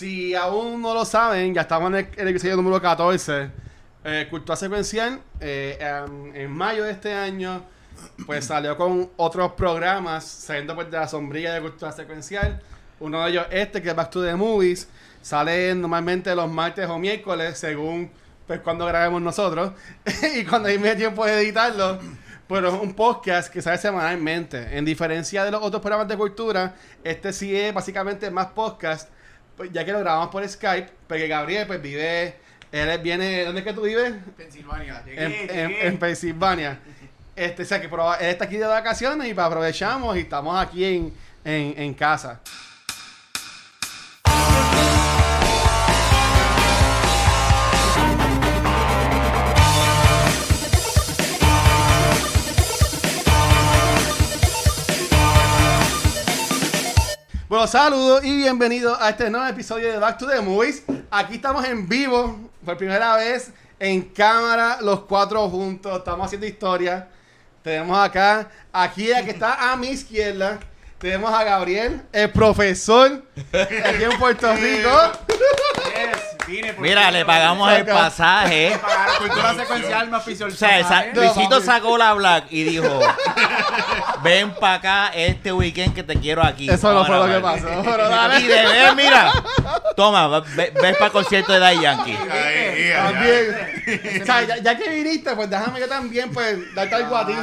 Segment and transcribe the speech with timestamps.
[0.00, 3.50] Si aún no lo saben, ya estamos en el, en el episodio número 14.
[4.02, 7.62] Eh, Cultura Secuencial, eh, en, en mayo de este año,
[8.24, 12.62] pues salió con otros programas, saliendo pues de la sombrilla de Cultura Secuencial.
[12.98, 14.88] Uno de ellos, este, que es Back to the Movies,
[15.20, 18.10] sale normalmente los martes o miércoles, según
[18.46, 19.72] pues cuando grabemos nosotros.
[20.34, 21.98] y cuando hay medio tiempo de editarlo.
[22.48, 24.78] Pero es un podcast que sale semanalmente.
[24.78, 26.74] En diferencia de los otros programas de cultura,
[27.04, 29.10] este sí es básicamente más podcast,
[29.64, 32.34] ya que lo grabamos por Skype, porque Gabriel pues vive,
[32.72, 34.14] él viene, ¿dónde es que tú vives?
[34.36, 35.02] Pensilvania.
[35.04, 35.86] Llegué, En, llegué.
[35.86, 36.78] en Pensilvania.
[37.36, 40.84] Este, o sea que él está aquí de vacaciones y pues aprovechamos y estamos aquí
[40.84, 41.14] en,
[41.44, 42.40] en, en casa.
[57.50, 60.84] Bueno, saludos y bienvenidos a este nuevo episodio de Back to the Movies.
[61.10, 65.98] Aquí estamos en vivo, por primera vez, en cámara, los cuatro juntos.
[65.98, 67.08] Estamos haciendo historia.
[67.64, 70.60] Tenemos acá, aquí que está a mi izquierda,
[70.98, 74.88] tenemos a Gabriel, el profesor, aquí en Puerto Rico.
[76.74, 78.78] Por Mira, le pagamos el pasaje.
[78.80, 81.06] Pagar cultura secuencial me ofició el O sea, esa-.
[81.14, 83.00] Luisito sacó la black y dijo:
[84.22, 86.68] Ven para acá este weekend que te quiero aquí.
[86.68, 87.54] Eso no fue lo que grabar".
[87.62, 88.40] pasó, pero dale.
[88.40, 89.32] Y de ver, mira,
[89.96, 92.16] toma, va- ve- ves para el concierto de Daddy Yankee.
[92.30, 94.22] Ahí, También.
[94.22, 97.34] O sea, ya, ya que viniste, pues déjame yo también, pues, darte algo a ti.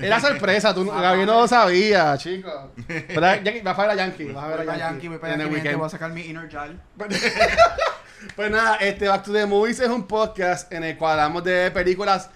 [0.00, 2.72] Era sorpresa, tú, Gabriel no lo sabía, chico.
[2.86, 5.34] Pero Yankee- vas a ver a Yankee, vas a ver a Yankee, Yankee, voy para
[5.34, 5.78] en el Yankee, weekend.
[5.78, 6.78] voy a sacar mi inner child.
[8.34, 11.70] Pues nada, este Back to the Movies es un podcast en el cual hablamos de
[11.70, 12.28] películas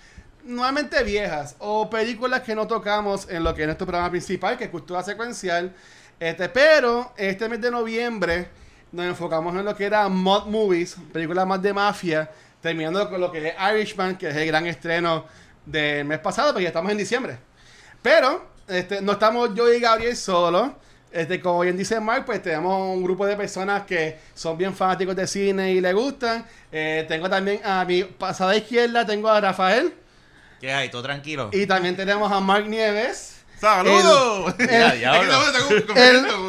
[0.44, 4.64] nuevamente viejas o películas que no tocamos en lo que es nuestro programa principal, que
[4.64, 5.74] es cultura secuencial.
[6.20, 8.48] Este, pero este mes de noviembre
[8.92, 13.32] nos enfocamos en lo que era mod movies, películas más de mafia, terminando con lo
[13.32, 15.24] que es Irishman, que es el gran estreno
[15.66, 17.38] del mes pasado, porque ya estamos en diciembre.
[18.00, 20.70] Pero este, no estamos yo y Gabriel solos.
[21.12, 25.14] Este, como bien dice Mark, pues tenemos un grupo de personas que son bien fanáticos
[25.14, 26.44] de cine y le gustan.
[26.70, 29.92] Eh, tengo también a mi pasada izquierda, tengo a Rafael.
[30.60, 30.88] ¿Qué hay?
[30.90, 31.50] ¿Todo tranquilo?
[31.52, 34.54] Y también tenemos a Mark Nieves, ¡Saludos!
[34.58, 34.66] El,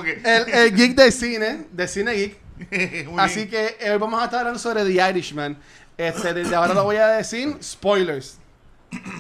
[0.04, 2.38] que- el, el geek de cine, de cine geek.
[3.18, 5.58] Así que hoy vamos a estar hablando sobre The Irishman.
[5.98, 8.38] Este, desde ahora lo voy a decir, spoilers.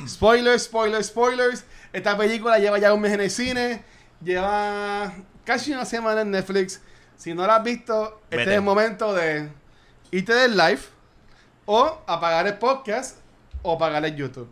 [0.07, 1.63] Spoilers, spoilers, spoilers.
[1.91, 3.83] Esta película lleva ya un mes en el cine.
[4.23, 5.13] Lleva
[5.45, 6.81] casi una semana en Netflix.
[7.17, 9.49] Si no la has visto, este es el momento de
[10.11, 10.81] irte del live
[11.65, 13.17] o apagar el podcast
[13.61, 14.49] o apagar el YouTube.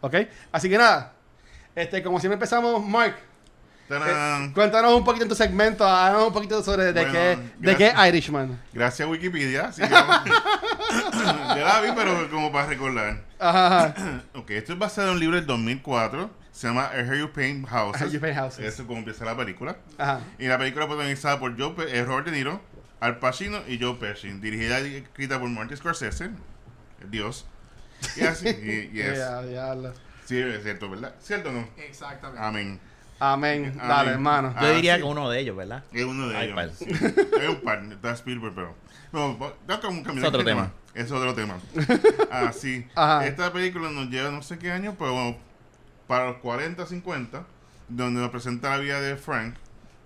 [0.00, 0.14] ¿Ok?
[0.52, 1.12] Así que nada.
[1.74, 3.16] Este, como siempre empezamos, Mark,
[3.90, 7.76] eh, cuéntanos un poquito en tu segmento, háganos un poquito sobre de Bueno, qué, de
[7.76, 7.92] qué.
[8.08, 8.60] Irishman.
[8.72, 9.70] Gracias a Wikipedia.
[9.76, 10.20] que vamos-
[11.56, 13.20] ya la vi, pero como para recordar.
[13.38, 13.94] Ajá, ajá.
[14.34, 16.30] Ok, esto es basado en un libro del 2004.
[16.60, 18.02] Se llama I Hear You Paint Houses.
[18.02, 18.58] I Hear You Paint Houses.
[18.66, 19.76] Eso es como empieza la película.
[19.96, 20.20] Ajá.
[20.38, 22.60] Y la película protagonizada por Joe, Pe- eh, Robert De Niro,
[23.00, 24.28] Al Pacino y Joe Pesci.
[24.32, 26.28] Dirigida y escrita por Martin Scorsese,
[27.00, 27.46] el Dios.
[28.14, 29.18] Y así, y, yes.
[30.26, 31.14] Sí, es cierto, ¿verdad?
[31.20, 31.66] ¿Cierto o no?
[31.78, 32.42] Exactamente.
[32.44, 32.78] Amén.
[33.18, 33.72] Amén.
[33.74, 33.88] Amén.
[33.88, 34.52] Dale, hermano.
[34.54, 35.00] Ah, Yo diría sí.
[35.00, 35.82] que uno de ellos, ¿verdad?
[35.92, 36.82] Es uno de Ay, ellos.
[36.82, 38.74] es un par, está Spielberg, pero.
[39.12, 40.22] No, va- da como un camino.
[40.22, 40.72] Es otro tema.
[40.94, 41.58] Es otro tema.
[42.30, 42.86] Ah, sí.
[42.94, 43.26] Ajá.
[43.26, 45.36] Esta película nos lleva no sé qué año, pero bueno,
[46.10, 47.46] para los 40, 50,
[47.88, 49.54] donde nos presenta la vida de Frank,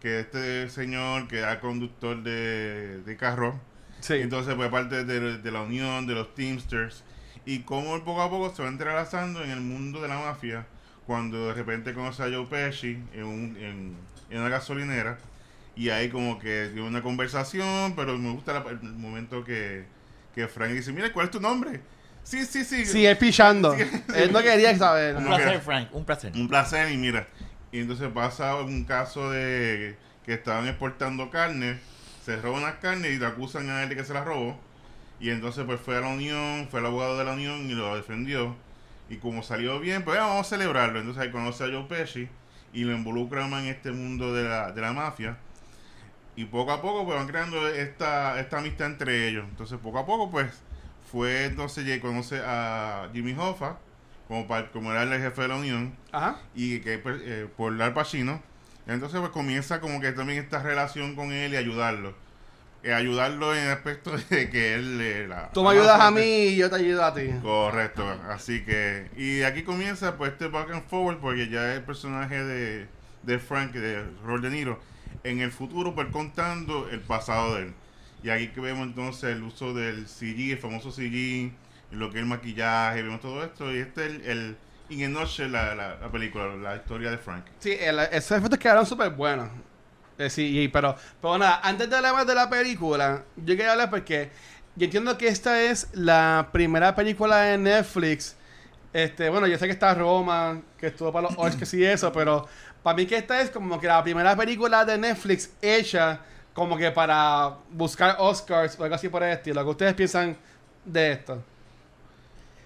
[0.03, 3.59] que es este señor que era conductor de, de carro.
[4.01, 4.17] Sí.
[4.17, 7.05] Entonces, pues, parte de, de la unión, de los Teamsters,
[7.47, 10.67] y cómo poco a poco se va entrelazando en el mundo de la mafia,
[11.07, 13.97] cuando de repente conoce a Joe Pesci en, un- en,
[14.29, 15.17] en una gasolinera,
[15.75, 19.87] y ahí como que tiene una conversación, pero me gusta la- el momento que,
[20.35, 21.81] que Frank dice, mira, ¿cuál es tu nombre?
[22.25, 22.85] Sí, sí, sí.
[22.87, 23.75] Sí, él pichando.
[23.77, 23.85] Sí.
[24.17, 25.17] Él no quería saber.
[25.17, 26.33] Un placer, Frank, un placer.
[26.35, 27.27] Un placer, y mira.
[27.71, 31.79] Y entonces pasa un caso de que estaban exportando carne,
[32.25, 34.59] se roban las carnes y le acusan a él de que se las robó.
[35.21, 37.95] Y entonces pues fue a la unión, fue el abogado de la unión y lo
[37.95, 38.57] defendió.
[39.11, 40.99] Y como salió bien, pues "Ah, vamos a celebrarlo.
[40.99, 42.29] Entonces ahí conoce a Joe Pesci
[42.73, 45.37] y lo involucra más en este mundo de la, de la mafia.
[46.37, 49.45] Y poco a poco pues van creando esta, esta amistad entre ellos.
[49.49, 50.47] Entonces poco a poco pues
[51.15, 53.79] fue entonces ya conoce a Jimmy Hoffa
[54.27, 56.41] como, pa- como era el jefe de la unión Ajá.
[56.57, 58.43] y que pues, eh, por Al Pacino.
[58.89, 62.15] Entonces pues comienza como que también esta relación con él y ayudarlo.
[62.83, 66.21] Eh, ayudarlo en el aspecto de que él le la Tú me ayudas a mí
[66.23, 67.31] y yo te ayudo a ti.
[67.43, 72.43] Correcto, así que y aquí comienza pues este back and forward porque ya el personaje
[72.45, 72.89] de,
[73.23, 74.81] de Frank, de Robert De Niro,
[75.23, 77.75] en el futuro pues contando el pasado de él.
[78.25, 81.53] Y aquí que vemos entonces el uso del CG, el famoso CG,
[81.91, 83.71] lo que es el maquillaje, vemos todo esto.
[83.71, 84.57] Y este es el, el
[84.89, 87.45] in a la, la, la película, la historia de Frank.
[87.59, 89.51] Sí, el- esos efectos quedaron súper buenos.
[90.17, 94.31] Eh, sí, pero, pero nada, antes de hablar de la película, yo quería hablar porque
[94.75, 98.37] yo entiendo que esta es la primera película de Netflix.
[98.95, 102.49] Este, bueno, yo sé que está Roma, que estuvo para los Oscars y eso, pero
[102.83, 106.21] para mí que esta es como que la primera película de Netflix hecha
[106.55, 109.63] como que para buscar Oscars o algo así por el estilo.
[109.63, 110.37] ¿Qué ustedes piensan
[110.85, 111.43] de esto?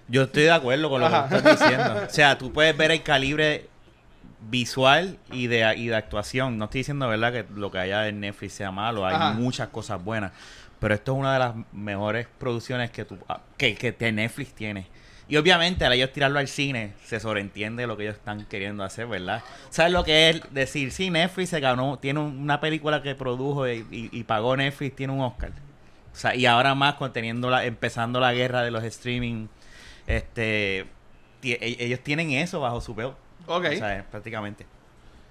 [0.07, 1.27] Yo estoy de acuerdo con lo Ajá.
[1.27, 2.03] que estás diciendo.
[2.07, 3.67] O sea, tú puedes ver el calibre
[4.49, 6.57] visual y de, y de actuación.
[6.57, 9.05] No estoy diciendo, ¿verdad?, que lo que haya en Netflix sea malo.
[9.05, 9.33] Hay Ajá.
[9.33, 10.31] muchas cosas buenas.
[10.79, 14.87] Pero esto es una de las mejores producciones que, tú, ah, que, que Netflix tiene.
[15.29, 19.05] Y obviamente, al ellos tirarlo al cine, se sobreentiende lo que ellos están queriendo hacer,
[19.07, 19.43] ¿verdad?
[19.69, 20.91] ¿Sabes lo que es decir?
[20.91, 24.95] Sí, Netflix se ganó, tiene un- una película que produjo y, y- y pagó Netflix,
[24.95, 25.51] tiene un Oscar.
[26.11, 29.47] O sea, y ahora más con teniendo la, empezando la guerra de los streaming,
[30.07, 30.79] este,
[31.43, 33.15] e- ellos tienen eso bajo su pelo.
[33.45, 33.65] Ok.
[33.65, 34.65] O sea, prácticamente.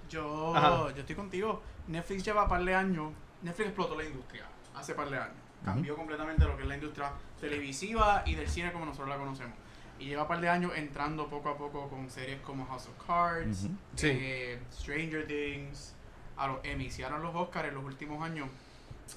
[0.08, 0.92] Yo, Ajá.
[0.94, 1.60] yo estoy contigo.
[1.88, 3.12] Netflix lleva par de años.
[3.42, 4.44] Netflix explotó la industria
[4.76, 5.34] hace par de años.
[5.64, 7.10] Cambió completamente lo que es la industria
[7.40, 9.54] televisiva y del cine como nosotros la conocemos.
[9.98, 13.64] Y lleva par de años entrando poco a poco con series como House of Cards,
[13.64, 13.74] Ujú.
[13.96, 14.06] Sí.
[14.10, 15.94] eh, Stranger Things,
[16.36, 18.48] a los Emmys y ahora los Oscars en los últimos años.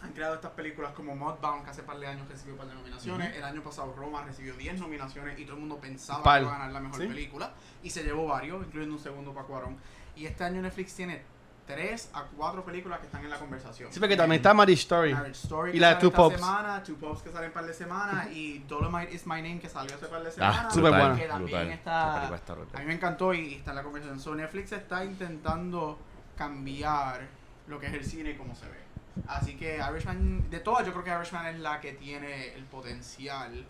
[0.02, 3.36] Han creado estas películas como Mudbound, que hace par de años recibió par de nominaciones.
[3.36, 6.40] El año pasado Roma recibió 10 nominaciones y todo el mundo pensaba Par.
[6.40, 7.08] que iba a ganar la mejor Sí.
[7.08, 7.52] película.
[7.84, 9.78] Y se llevó varios, incluyendo un segundo para Cuarón.
[10.16, 11.22] Y este año Netflix tiene
[11.68, 13.92] 3 a 4 películas que están en la conversación.
[13.94, 15.14] Sí, porque también está Marriage Story.
[15.14, 16.40] Marriage Story Y la de Two esta Popes.
[16.40, 19.70] semana, Two Popes que sale en par de semanas y Dolomite is My Name que
[19.70, 20.66] salió hace par de semanas.
[20.68, 21.16] Ah, Súper buena.
[21.16, 21.72] Que también brutal.
[21.72, 22.54] está- está.
[22.54, 24.20] A mí me encantó y está en la conversación.
[24.20, 25.98] So, Netflix está intentando
[26.38, 27.22] cambiar
[27.68, 28.82] lo que es el cine y cómo se ve.
[29.28, 33.66] Así que Irishman, de todas, yo creo que Irishman es la que tiene el potencial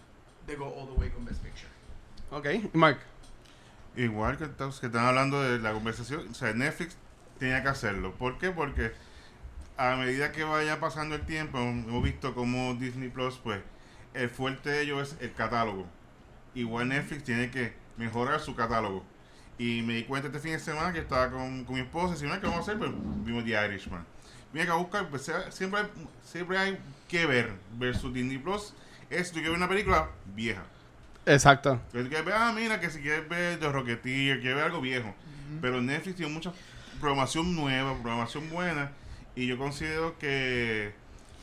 [0.48, 1.68] de go all the way con Best Picture.
[2.32, 3.00] Ok, Mark.
[3.96, 6.96] Igual que, estamos- que están hablando de la conversación, o sea, Netflix
[7.42, 8.14] tenía que hacerlo.
[8.14, 8.52] ¿Por qué?
[8.52, 8.92] Porque
[9.76, 13.60] a medida que vaya pasando el tiempo, hemos visto como Disney Plus, pues,
[14.14, 15.88] el fuerte de ellos es el catálogo.
[16.54, 19.04] Igual Netflix tiene que mejorar su catálogo.
[19.58, 22.18] Y me di cuenta este fin de semana que estaba con, con mi esposa, y
[22.18, 22.78] si no, ¿qué vamos a hacer?
[22.78, 22.92] Pues
[23.26, 24.06] vimos The Irishman.
[24.54, 25.88] Mira que a buscar, pues, siempre, hay,
[26.24, 26.78] siempre hay
[27.10, 27.50] que ver
[27.80, 28.76] versus Disney Plus.
[29.10, 30.62] Es, tú quieres ver una película vieja.
[31.26, 31.82] Exacto.
[31.92, 35.16] Ver, ah, mira, que si quieres ver The Rocketeer, quieres ver algo viejo.
[35.60, 36.54] Pero Netflix tiene mucha
[37.02, 38.92] programación nueva, programación buena.
[39.36, 40.94] Y yo considero que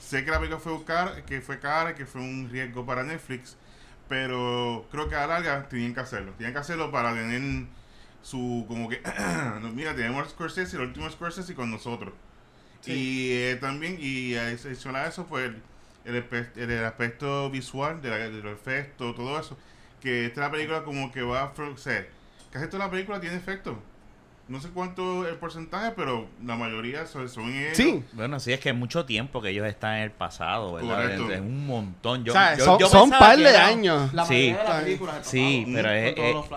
[0.00, 3.56] sé que la película fue cara, que fue cara, que fue un riesgo para Netflix.
[4.08, 6.32] Pero creo que a la larga tenían que hacerlo.
[6.38, 7.66] Tenían que hacerlo para tener
[8.22, 9.02] su, como que,
[9.60, 12.14] no, mira, tenemos a Scorsese, el último Scorsese con nosotros.
[12.86, 15.50] Y eh, también, y adicional a eso, pues
[16.04, 16.24] el,
[16.56, 19.58] el, aspecto visual de, la, de los efectos, todo eso.
[20.00, 22.10] Que esta la película como que va a ofrecer.
[22.50, 23.76] Casi toda la película tiene efectos.
[24.48, 27.76] No sé cuánto es el porcentaje, pero la mayoría son, son ellos.
[27.76, 28.02] Sí.
[28.12, 31.10] Bueno, sí, es que es mucho tiempo que ellos están en el pasado, ¿verdad?
[31.32, 32.24] Es, un montón.
[32.24, 34.12] Yo, o sea, yo- son, yo son par de años.
[34.14, 34.32] La Sí.
[34.54, 35.92] mayoría de las películas Sí, pasado, pero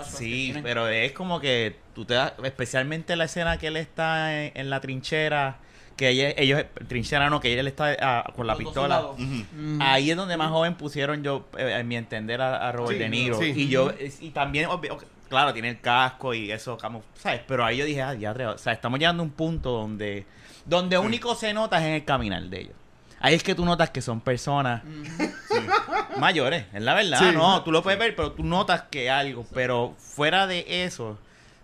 [0.05, 4.41] es, sí, pero es como que tú te das, especialmente la escena que él está
[4.41, 5.57] en, en la trinchera,
[5.97, 9.03] que ella- ellos, trinchera no, que él está ah, con la Los pistola.
[9.17, 9.81] Mm.
[9.81, 12.99] Ahí es donde más joven pusieron yo, eh, en mi entender, a, a Robert Sí,
[12.99, 13.37] De Niro.
[13.37, 13.51] sí.
[13.53, 14.97] Y yo, y también, obvio,
[15.31, 17.41] claro, tiene el casco y eso, como, ¿sabes?
[17.47, 20.25] Pero ahí yo dije, ah, ya, o sea, estamos llegando a un punto donde,
[20.65, 22.73] donde único se nota es en el caminar de ellos.
[23.19, 24.81] Ahí es que tú notas que son personas
[26.17, 27.35] mayores, es la verdad, Sí.
[27.35, 31.09] no, tú lo puedes ver, pero tú notas que algo, pero fuera de eso,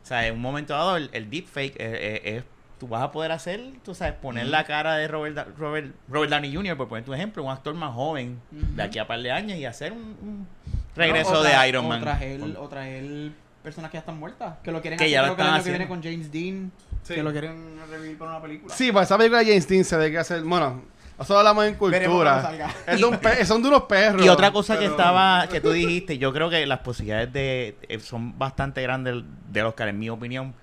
[0.03, 2.43] o sea, en un momento dado el, el deepfake es, es- es-
[2.79, 6.31] tú vas a poder hacer, tú sabes, poner la cara de Robert, Da- Robert, Robert
[6.31, 9.31] Downey Jr., por poner tu ejemplo, un actor más joven de aquí a par de
[9.31, 10.47] años y hacer un, un
[10.95, 12.01] regreso de Iron Man.
[12.01, 13.31] O traer, o traer
[13.67, 14.55] personas que ya están muertas.
[14.63, 16.71] Que lo quieren Que hacer ya lo que están viene con James Dean.
[17.03, 17.15] Sí.
[17.15, 18.73] Que lo quieren revivir para una película.
[18.73, 20.41] Sí, pues esa película de James Dean se ve que hacer.
[20.43, 20.83] Bueno,
[21.17, 22.51] nosotros hablamos en cultura.
[22.87, 24.25] Es de un pe- son de unos perros.
[24.25, 27.99] Y otra cosa que estaba, que tú dijiste, yo creo que las posibilidades de eh,
[27.99, 30.53] son bastante grandes de Oscar, en mi opinión,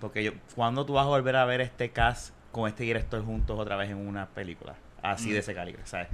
[0.00, 3.58] porque yo, cuando tú vas a volver a ver este cast con este director juntos
[3.58, 5.32] otra vez en una película así Mm.
[5.32, 6.08] de ese calibre, ¿sabes?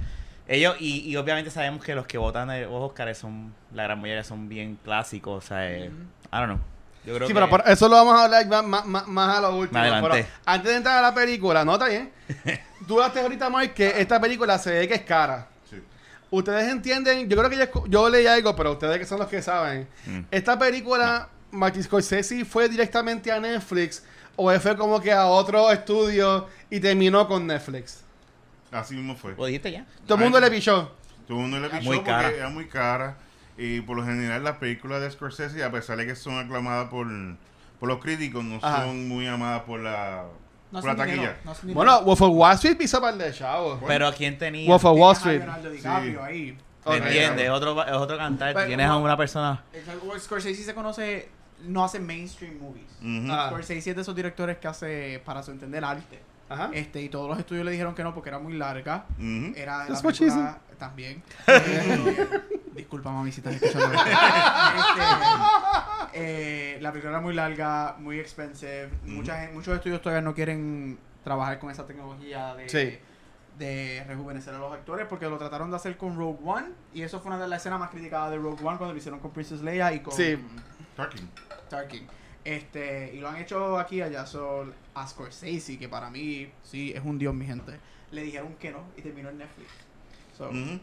[0.51, 4.23] Ellos, y, y obviamente sabemos que los que votan los Oscars son, la gran mayoría
[4.23, 6.59] son bien clásicos, o sea, eh, I don't know.
[7.05, 9.37] Yo creo Sí, que pero por eso lo vamos a hablar más, más- más- más
[9.37, 9.79] a lo último.
[9.79, 12.11] Pero antes de entrar a la película, no está bien.
[12.87, 15.47] Tú hablaste ahorita, Mike, que esta película se ve que es cara.
[15.69, 15.77] Sí.
[16.31, 19.41] Ustedes entienden, yo creo que yo, yo leí algo, pero ustedes que son los que
[19.43, 19.87] saben.
[20.07, 20.19] Mm.
[20.31, 24.03] Esta película, Martin Scorsese fue directamente a Netflix
[24.35, 28.03] o fue como que a otro estudio y terminó con Netflix.
[28.71, 29.35] Así mismo fue.
[29.35, 29.85] ¿Lo dijiste ya?
[30.05, 30.91] Todo el mundo le pichó.
[31.27, 32.29] Todo el mundo le pichó Muy porque cara.
[32.29, 33.17] era muy cara.
[33.57, 37.07] Y por lo general las películas de Scorsese, a pesar de que son aclamadas por,
[37.79, 38.85] por los críticos, no Ajá.
[38.85, 40.25] son muy amadas por la,
[40.71, 41.37] No por la taquilla.
[41.43, 41.73] no dinero.
[41.75, 43.79] Bueno, Wolf of Wall Street piso par de chavos.
[43.85, 44.67] Pero ¿quién tenía?
[44.69, 45.37] Wolf of Wall a Street.
[45.39, 46.25] Leonardo DiCaprio Sí.
[46.25, 46.57] ahí.
[46.85, 47.45] ¿Me entiendes?
[47.45, 48.53] Es otro, es otro cantar.
[48.53, 49.63] Pero- Tienes a una persona...
[49.73, 51.29] El- Scorsese se conoce,
[51.65, 52.87] no hace mainstream movies.
[53.01, 53.31] Ujú.
[53.31, 53.47] Ah.
[53.49, 56.19] Scorsese es de esos directores que hace, para su entender, arte.
[56.49, 56.69] Ajá.
[56.73, 59.05] Este, y todos los estudios le dijeron que no porque era muy larga.
[59.55, 61.21] Era That's la película también.
[61.47, 62.27] Eh,
[62.73, 63.93] Disculpa, mami, si estás escuchando.
[63.93, 65.01] Este,
[66.13, 68.89] eh, la película era muy larga, muy expensive.
[69.05, 72.97] Mucha gen- muchos estudios todavía no quieren trabajar con esa tecnología de, Sí.
[73.57, 76.67] de rejuvenecer a los actores porque lo trataron de hacer con Rogue One.
[76.93, 79.19] Y eso fue una de las escenas más criticadas de Rogue One cuando lo hicieron
[79.19, 80.37] con Princess Leia y con Sí.
[80.95, 81.29] Tarkin.
[81.69, 82.07] Tarkin.
[82.45, 84.25] Este, y lo han hecho aquí y allá.
[84.25, 84.65] So,
[85.01, 87.79] a Scorsese, que para mí, sí, es un dios, mi gente.
[88.11, 89.69] Le dijeron que no y terminó en Netflix.
[90.37, 90.79] So, Ujú.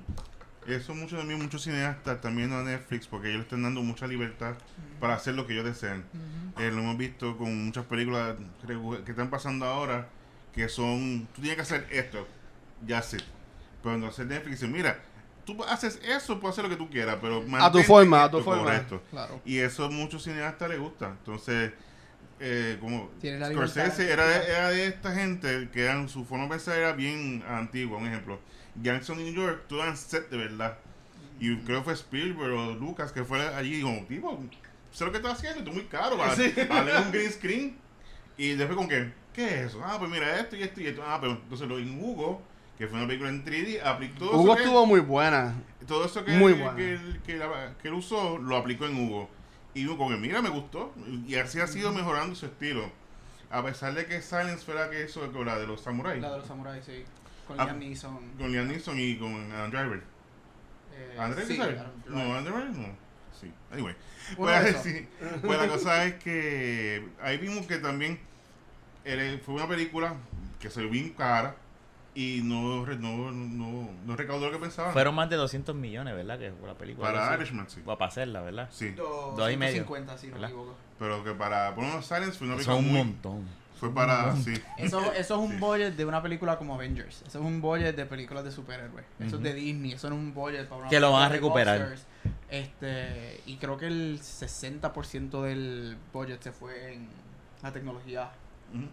[0.67, 4.55] Eso muchos también muchos cineastas también a Netflix porque ellos están dando mucha libertad
[4.99, 6.05] para hacer lo que ellos desean.
[6.59, 8.37] Eh, lo hemos visto con muchas películas
[9.05, 10.09] que, están pasando ahora
[10.53, 12.27] que son tú tienes que hacer esto,
[12.85, 13.19] ya sé.
[13.83, 14.99] Pero entonces Netflix dice, mira,
[15.45, 18.41] tú haces eso, puedes hacer lo que tú quieras, pero A tu forma, a tu
[18.41, 18.85] forma.
[19.11, 19.41] Claro.
[19.45, 21.11] Y eso a muchos cineastas les gusta.
[21.11, 21.73] Entonces,
[22.41, 26.77] eh, como Scorsese era de, era de esta gente que eran, su forma de pensar
[26.79, 27.99] era bien antigua.
[27.99, 28.41] Un ejemplo,
[28.77, 30.79] Gangs New York, tú eran set de verdad.
[31.41, 34.41] Y creo que fue Spielberg o Lucas que fue allí y como, tipo,
[34.91, 36.17] sé lo que estás haciendo, esto es muy caro.
[36.17, 36.53] Para, Sí.
[36.69, 37.77] darle un green screen.
[38.39, 39.81] Y después con qué, ¿qué es eso?
[39.85, 41.03] Ah, pues mira esto y esto y esto.
[41.07, 42.43] Ah, pero entonces lo en Hugo,
[42.79, 45.55] que fue una película en 3D, aplicó todo Hugo eso que- estuvo muy buena.
[45.87, 46.77] todo eso que, Muy que, buena.
[46.77, 49.31] que él- que la- que él usó lo aplicó en Hugo.
[49.77, 50.95] Y Hugo, como que mira, me gustó.
[51.27, 52.91] Y así ha sido mejorando su estilo.
[53.51, 56.21] A pesar de que Silence fuera que eso, la de los samuráis.
[56.23, 57.05] La de los samuráis, sí.
[57.47, 57.65] Con Ah.
[57.67, 58.19] Liam Neeson.
[58.39, 60.03] Con Liam Neeson y con Adam Driver.
[60.95, 61.87] Eh, ¿Andrés sí, Driver?
[62.07, 62.21] No.
[62.35, 62.89] Adam Driver no.
[63.39, 63.53] Sí.
[63.71, 63.95] Anyway.
[64.39, 65.07] Uno Pues, sí.
[65.43, 68.19] Pues la cosa es que ahí vimos que también
[69.05, 70.17] era- fue una película
[70.59, 71.55] que se vio bien cara
[72.17, 74.93] y no, re- no, no, no recaudó lo que pensaban.
[74.93, 76.39] Fueron más de 200 millones, ¿verdad?
[76.39, 77.13] Que fue la película.
[77.13, 77.35] para.
[77.37, 77.83] Irishman, sí.
[77.83, 78.69] Va para hacerla, ¿verdad?
[78.73, 78.91] Sí.
[78.93, 79.85] Dos y medio.
[79.85, 80.75] 250, si no me equivoco.
[80.99, 83.45] Pero que para por unos Silence fue una película un muy, montón.
[83.79, 84.55] Fue para, sí.
[84.79, 85.57] Eso, eso es un Sí.
[85.59, 87.23] budget de una película como Avengers.
[87.27, 89.05] Eso es un budget de películas de superhéroes.
[89.21, 89.93] Eso es de Disney.
[89.93, 91.95] Eso no es un budget para una Que lo van a recuperar.
[92.49, 97.09] Este, y creo que el 60% del budget se fue en
[97.63, 98.31] la tecnología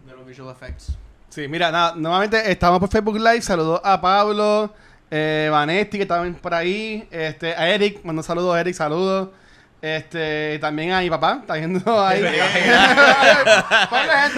[0.06, 0.98] de los visual effects.
[1.28, 3.42] Sí, mira, nada, nuevamente estamos por Facebook Live.
[3.42, 4.72] Saludos a Pablo,
[5.10, 7.08] eh, Vanetti, que estaban por ahí.
[7.10, 9.30] Este, a Eric, mando saludos a Eric, saludos.
[9.82, 12.22] Este, también a mi papá, está viendo ahí.
[12.22, 12.34] Gente,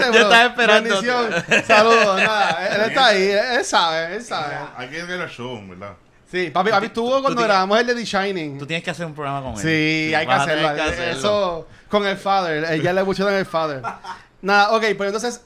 [0.05, 0.21] Yo bro.
[0.21, 0.89] estaba esperando.
[0.89, 1.29] Bendición.
[1.65, 4.55] Saludos, nada, él está ahí, él, él sabe, él sabe.
[4.75, 5.93] Hay que ver el show, ¿verdad?
[6.29, 8.57] Sí, papi, papi estuvo cuando grabamos el de The Shining.
[8.57, 9.59] Tú tienes que hacer un programa con él.
[9.59, 10.75] Sí, hay que hacerlo.
[10.75, 11.17] que hacerlo.
[11.19, 12.65] Eso con el Father.
[12.69, 13.81] eh, Ya le pusieron el Father.
[14.41, 15.41] Nada, ok, pero entonces,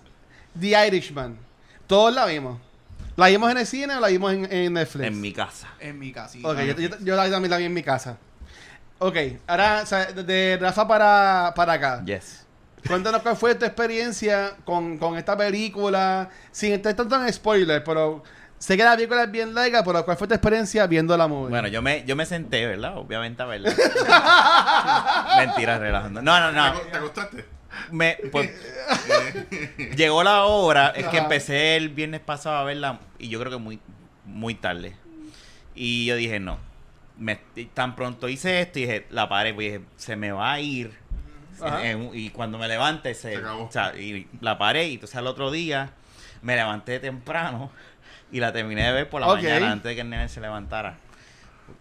[0.60, 1.38] The Irishman.
[1.88, 2.60] Todos la vimos.
[3.15, 5.05] ¿La vimos en el cine o la vimos en, en Netflix?
[5.08, 5.67] En mi casa.
[5.79, 6.48] En mi casita.
[6.48, 8.17] Ok, yo, yo- yo la también la vi en mi casa.
[9.00, 9.15] Ok,
[9.48, 12.03] ahora, o sea, de, de Rafa para, para acá.
[12.05, 12.46] Yes.
[12.88, 16.29] Cuéntanos cuál fue tu experiencia con, con esta película.
[16.51, 18.24] Sin entrar tanto en spoilers, pero
[18.58, 21.50] sé que la película es bien larga, pero ¿cuál fue tu experiencia viendo la movie?
[21.50, 22.98] Bueno, yo me, yo me senté, ¿verdad?
[22.98, 23.72] Obviamente a verla.
[25.38, 26.22] Mentira, relajando.
[26.22, 26.63] No, no, ¿Te, no.
[26.65, 27.46] aco- te acostaste?
[27.92, 28.51] Me, pues,
[29.96, 33.58] llegó la hora, es que empecé el viernes pasado a verla y yo creo que
[33.58, 33.80] muy,
[34.25, 34.96] muy tarde.
[35.75, 36.58] Y yo dije, no.
[37.18, 37.40] Me,
[37.74, 40.92] tan pronto hice esto y dije, la paré, pues dije, se me va a ir.
[41.62, 41.86] Ajá.
[41.88, 43.66] En- en- y cuando me levante, se, Se acabó.
[43.66, 44.88] o sea, y la paré.
[44.88, 45.92] Y entonces al otro día
[46.42, 47.72] me levanté temprano
[48.32, 50.98] y la terminé de ver por la mañana antes de que el nene se levantara.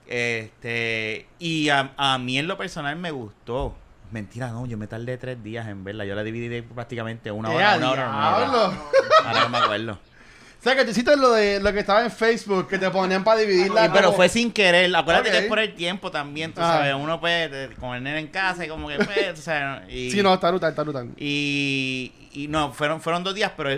[0.06, 3.76] Este, y a, a mí en lo personal me gustó.
[4.10, 6.04] Mentira, no, yo me tardé tres días en verla.
[6.04, 8.78] Yo la dividí prácticamente una ¡Eh, hora, una hora, una hora.
[9.24, 9.92] Ahora no me acuerdo.
[9.92, 13.24] O sea, que tú hiciste lo de lo que estaba en Facebook, que te ponían
[13.24, 13.90] para dividirla.
[13.92, 14.94] Pero como- fue sin querer.
[14.94, 15.34] Acuérdate Ok.
[15.34, 16.72] que es por el tiempo también, tú Ah.
[16.74, 16.94] sabes.
[16.94, 19.88] Uno pues, con el nene en casa y como que pues, tú sabes.
[19.90, 21.08] Y, Sí, no, está brutal, está brutal.
[21.16, 23.70] Y, y no, fueron, fueron dos días, pero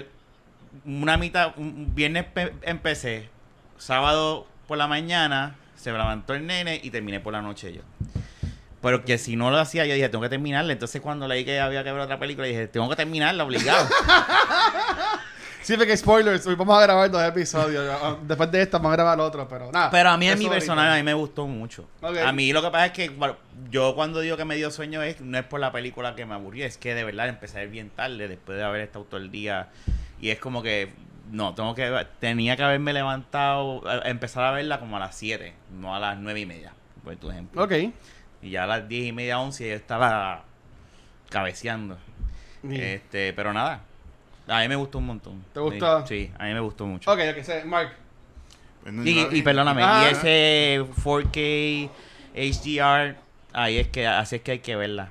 [0.85, 3.29] una mitad, un viernes pe- empecé,
[3.79, 7.83] sábado por la mañana, se levantó el nene y terminé por la noche yo.
[8.83, 10.73] Pero que si no lo hacía, yo dije, tengo que terminarla.
[10.73, 13.89] Entonces cuando leí que había que ver otra película, dije, tengo que terminarla, obligado.
[15.63, 17.89] Sí, porque spoilers, hoy vamos a grabar dos episodios.
[17.89, 19.91] Ah, Después de esto vamos a grabar otro, pero nada.
[19.91, 21.89] Pero a mí en mi personal, a mí me gustó mucho.
[22.03, 23.37] A mí lo que pasa es que bueno,
[23.71, 26.35] yo cuando digo que me dio sueño es no es por la película que me
[26.35, 29.21] aburrí, es que de verdad empecé a ir bien tarde después de haber estado todo
[29.21, 29.69] el día.
[30.21, 30.93] Y es como que
[31.31, 35.55] no, tengo que tenía que haberme levantado, a empezar a verla como a las 7,
[35.79, 36.73] no a las 9 y media,
[37.05, 37.63] por tu ejemplo.
[37.63, 37.73] Ok.
[38.43, 40.45] Y ya a las 10 y media, 11 yo estaba
[41.31, 41.97] cabeceando.
[42.69, 43.81] Este, pero nada.
[44.49, 45.45] A mí me gustó un montón.
[45.55, 46.07] ¿Te gustó?
[46.07, 47.11] Sí, a mí me gustó mucho.
[47.11, 47.97] Ok, ok, sé, Mark.
[49.05, 50.09] Y, y perdóname, Ah.
[50.09, 51.91] y ese 4K
[52.35, 53.17] HDR,
[53.53, 55.11] ahí es que así es que hay que verla.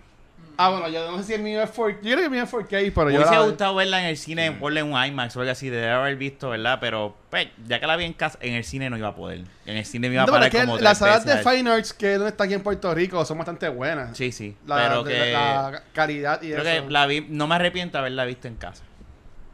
[0.64, 1.96] Ah, bueno, yo no sé si el mío es 4K.
[1.96, 4.08] Yo creo que el mío es 4K, pero Me yo hubiese la- gustado verla en
[4.08, 4.56] el cine, Sí.
[4.60, 6.78] ponle un IMAX o algo así, de haber visto, ¿verdad?
[6.80, 9.42] Pero, pues, ya que la vi en casa, en el cine no iba a poder.
[9.66, 11.70] En el cine me iba a No, parar es que como las salas de Fine
[11.72, 14.16] Arts que no está aquí en Puerto Rico son bastante buenas.
[14.18, 14.56] Sí, sí.
[14.68, 15.32] La, pero de- que...
[15.34, 16.86] la calidad y creo eso.
[16.86, 18.84] que la vi, no me arrepiento de haberla visto en casa.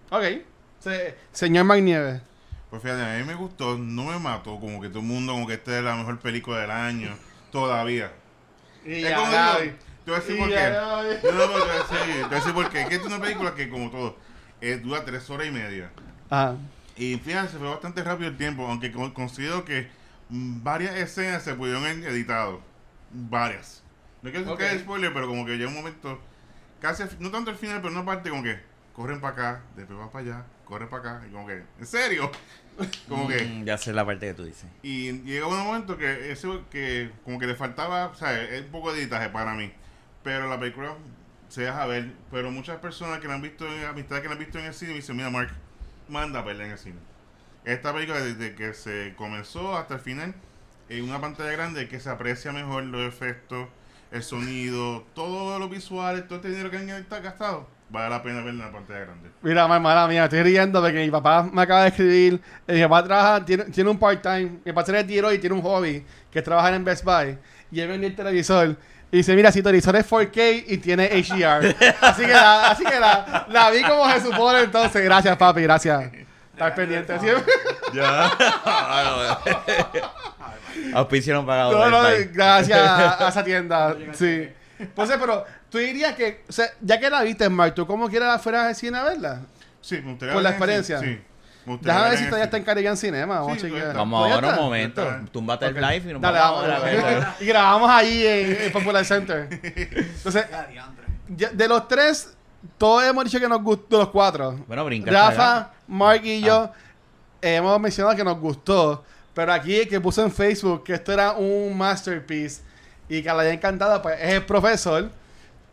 [0.10, 0.24] Ok.
[0.80, 2.22] Se- señor Mark Nieves.
[2.70, 5.48] Pues fíjate, a mí me gustó, no me mató, como que todo el mundo, como
[5.48, 7.16] que esta es la mejor película del año,
[7.52, 8.12] todavía.
[8.86, 9.32] Y Es ya, como
[10.08, 10.70] te voy a decir Y por qué.
[10.72, 12.82] No, no, te voy a decir, te voy a decir por qué.
[12.84, 14.18] Es que es una película que, como todo,
[14.62, 15.92] eh, dura tres horas y media.
[16.30, 16.56] Ajá.
[16.96, 19.90] Y fíjate, se fue bastante rápido el tiempo, aunque con- considero que
[20.30, 22.62] mm, varias escenas se pudieron haber editado.
[23.12, 23.84] Varias.
[24.22, 24.60] No quiero Ok.
[24.60, 26.22] que haya spoiler, pero como que llega un momento,
[26.80, 28.60] casi, no tanto al final, pero una parte como que
[28.94, 32.32] corren para acá, después van para allá, corren para acá, y como que, ¿en serio?
[33.10, 33.44] Como que...
[33.44, 34.68] Mm, ya sé la parte que tú dices.
[34.84, 38.68] Y llega un momento que eso que como que le faltaba, o sea, es un
[38.72, 39.74] poco de editaje para mí.
[40.28, 40.94] Pero la película
[41.48, 42.12] se deja ver.
[42.32, 44.92] Pero muchas personas que la han visto, amistades que la han visto en el cine,
[44.92, 45.52] dicen, mira Mark,
[46.10, 46.98] manda a verla en el cine.
[47.64, 50.36] Esta película desde que se comenzó hasta el final,
[50.90, 53.70] en una pantalla grande que se aprecia mejor los efectos,
[54.12, 58.66] el sonido, todo lo visual, todo este dinero que han gastado, vale la pena verla
[58.66, 59.30] en la pantalla grande.
[59.42, 62.42] Mira, mala mía, estoy riendo porque mi papá me acaba de escribir.
[62.68, 64.60] eh, Mi papá trabaja, tiene, tiene un part-time.
[64.66, 67.38] Mi papá se retiro y tiene un hobby que es trabajar en Best Buy.
[67.72, 68.78] Y él vendió el televisor.
[69.12, 71.76] Y dice, mira, si tu televisor es 4K y tiene HDR.
[72.02, 75.04] así que, la, así que la, la vi como se supone entonces.
[75.04, 76.12] Gracias, papi, gracias.
[76.54, 77.54] Estar pendiente siempre.
[77.94, 78.32] Ya.
[80.94, 81.72] Auspicio no pagado.
[81.72, 83.96] No, no, gracias a, a esa tienda.
[84.14, 84.50] Sí.
[84.80, 88.36] Entonces, pero tú dirías que, o sea, ya que la viste, Mark, ¿tú cómo quieras
[88.36, 89.42] afuera del cine a verla?
[89.82, 91.00] Sí, me gustaría Por la en experiencia.
[91.00, 91.22] Sí.
[91.82, 92.64] Déjame ver si todavía está en.
[92.64, 93.40] Caribbean Cinema.
[93.42, 93.96] Vamos Sí, a chequear.
[93.96, 95.08] Vamos ¿Todavía ahora un momento.
[95.32, 95.76] Túmbate Ok.
[95.78, 96.82] el live y nos Dale, vamos vamos.
[96.82, 97.24] a ver.
[97.40, 99.48] y grabamos ahí en, en Popular Center.
[99.52, 100.46] Entonces,
[101.30, 102.34] Ya, de los tres,
[102.78, 104.64] todos hemos dicho que nos gustó, los cuatro.
[104.68, 105.12] Bueno, brinca.
[105.12, 106.74] Rafa, Mark y yo Ah.
[107.42, 109.04] eh, hemos mencionado que nos gustó.
[109.34, 112.62] Pero aquí el que puso en Facebook que esto era un masterpiece
[113.08, 115.12] y que le haya encantado, pues es el profesor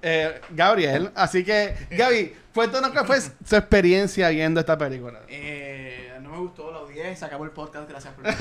[0.02, 1.10] eh, Gabriel.
[1.14, 5.20] Así que, Gaby, cuéntanos qué fue su experiencia viendo esta película.
[5.28, 5.73] Eh,
[6.34, 8.34] me gustó, lo odié, se acabó el podcast, gracias por Eh,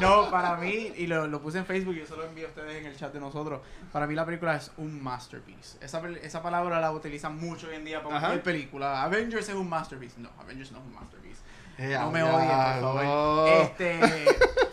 [0.00, 2.48] No, para mí, y lo, lo puse en Facebook y yo se lo envío a
[2.48, 3.60] ustedes en el chat de nosotros,
[3.92, 5.78] para mí la película es un masterpiece.
[5.84, 9.02] Esa, esa palabra la utilizan mucho hoy en día para cualquier película.
[9.02, 10.20] Avengers es un masterpiece.
[10.20, 11.40] No, Avengers no es un masterpiece.
[11.78, 13.48] Eh, No me odien, por favor.
[13.48, 14.00] Este,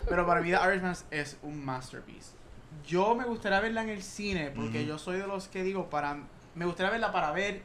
[0.08, 2.30] pero para mí The Irishman es un masterpiece.
[2.86, 6.16] Yo me gustaría verla en el cine porque yo soy de los que digo, para
[6.54, 7.62] me gustaría verla para ver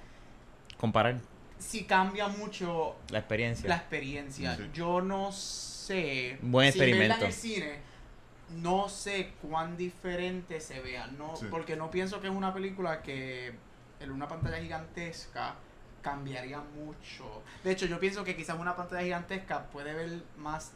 [0.78, 1.18] Comparar
[1.60, 3.70] si cambia mucho la experiencia.
[3.70, 4.56] la experiencia.
[4.56, 4.70] Sí.
[4.74, 7.26] Yo no sé Buen si verla en experimento.
[7.26, 7.90] el cine
[8.62, 11.46] no sé cuán diferente se vea, no Sí.
[11.52, 13.54] porque no pienso que es una película que
[14.00, 15.54] en una pantalla gigantesca
[16.02, 17.44] cambiaría mucho.
[17.64, 20.72] De hecho, yo pienso que quizás una pantalla gigantesca puede ver más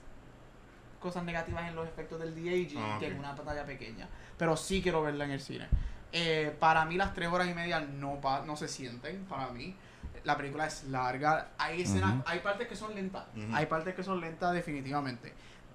[0.99, 4.07] cosas negativas en los efectos del de-aging Ah, que en una pantalla pequeña.
[4.37, 5.67] Pero sí quiero verla en el cine.
[6.11, 9.75] Eh, para mí las tres horas y media no, pa- no se sienten, para mí.
[10.23, 11.49] La película es larga.
[11.57, 13.25] Hay escenas, hay partes que son lentas.
[13.53, 15.33] Hay partes que son lentas definitivamente.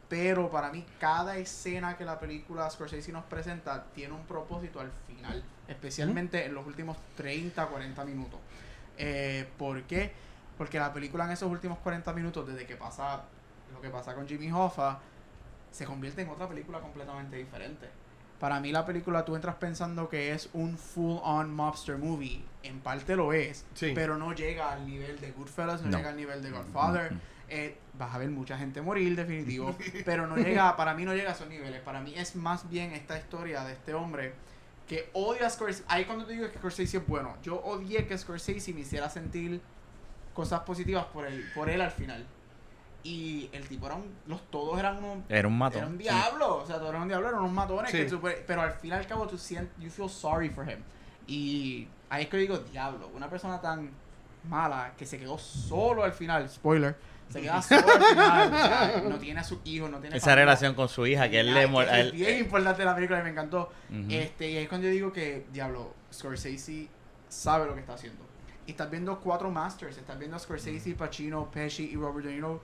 [0.09, 4.91] Pero para mí cada escena que la película Scorsese nos presenta tiene un propósito al
[5.07, 5.45] final.
[5.67, 8.41] Especialmente en los últimos 30, 40 minutos.
[8.97, 10.13] Eh, ¿Por qué?
[10.57, 13.23] Porque la película en esos últimos 40 minutos, desde que pasa
[13.73, 14.99] lo que pasa con Jimmy Hoffa,
[15.71, 17.89] se convierte en otra película completamente diferente.
[18.38, 22.44] Para mí la película tú entras pensando que es un full-on mobster movie.
[22.62, 23.92] En parte lo es, Sí.
[23.94, 25.96] pero no llega al nivel de Goodfellas, no, No.
[25.96, 27.12] llega al nivel de Godfather.
[27.12, 27.20] Mm, mm.
[27.51, 29.74] Eh, vas a ver mucha gente morir, definitivo.
[30.05, 31.81] pero no llega, para mí no llega a esos niveles.
[31.81, 34.35] Para mí es más bien esta historia de este hombre
[34.87, 35.85] que odia a Scorsese.
[35.88, 39.61] Ahí cuando te digo que Scorsese es bueno, yo odié que Scorsese me hiciera sentir
[40.33, 42.24] cosas positivas por él, por él al final.
[43.05, 45.79] Y el tipo era un, los todos eran unos Era un matón.
[45.79, 46.03] era un sí.
[46.03, 47.91] diablo, o sea, todos eran un diablo, eran unos matones.
[47.91, 47.99] Sí.
[47.99, 50.81] que super- pero al fin y al cabo, tú sientes, you feel sorry for him.
[51.27, 53.91] Y ahí es que digo, diablo, una persona tan
[54.49, 56.97] mala que se quedó solo al final, spoiler,
[57.29, 60.27] se queda solo al final, o sea, no tiene a sus hijos, no tiene Esa
[60.27, 60.45] familia.
[60.45, 61.65] relación con su hija, que él le...
[61.65, 63.71] es él- bien importante la película y me encantó.
[63.91, 64.07] Ujú.
[64.11, 66.89] Este, y ahí es cuando yo digo que, diablo, Scorsese
[67.29, 68.25] sabe lo que está haciendo.
[68.67, 69.97] Y estás viendo cuatro masters.
[69.97, 70.41] Estás viendo a.
[70.41, 72.61] Scorsese, Pacino, Pesci y Robert De Niro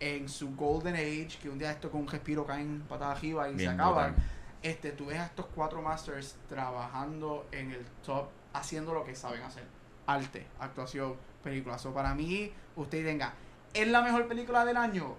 [0.00, 3.54] en su golden age, que un día esto con un respiro caen patadas arriba y
[3.54, 4.12] Bien se acaban.
[4.12, 4.26] brutal.
[4.62, 9.42] Este, tú ves a estos cuatro masters trabajando en el top, haciendo lo que saben
[9.42, 9.64] hacer.
[10.06, 11.78] Arte, actuación, película.
[11.78, 13.32] So, para mí, usted tenga,
[13.72, 15.14] ¿es la mejor película del año?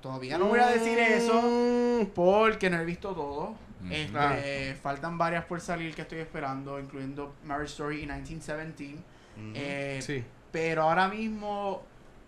[0.00, 3.56] Todavía no voy a decir eso Mm, porque no he visto todo.
[3.80, 3.92] Mm.
[3.92, 8.94] Este, Faltan varias por salir que estoy esperando, incluyendo Marriage Story y 1917.
[8.94, 9.52] Ujú.
[9.54, 10.24] Eh, Sí.
[10.52, 11.82] Pero ahora mismo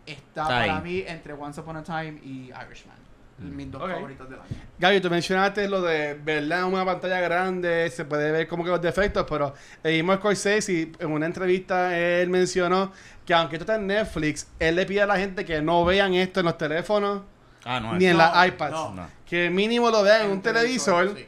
[0.07, 2.97] está para mí entre Once Upon a Time y Irishman.
[3.39, 3.57] Mm.
[3.57, 3.91] Mis dos Ok.
[3.93, 4.49] favoritos del año.
[4.79, 8.71] Gaby, tú mencionaste lo de verla en una pantalla grande, se puede ver como que
[8.71, 12.93] los defectos, pero el mismo Scorsese y en una entrevista él mencionó
[13.25, 16.13] que aunque esto está en Netflix, él le pide a la gente que no vean
[16.15, 17.23] esto en los teléfonos
[17.65, 17.95] Ah, no.
[17.97, 18.73] ni en las iPads.
[18.95, 19.09] no.
[19.27, 21.25] Que mínimo lo vean en un televisor sí.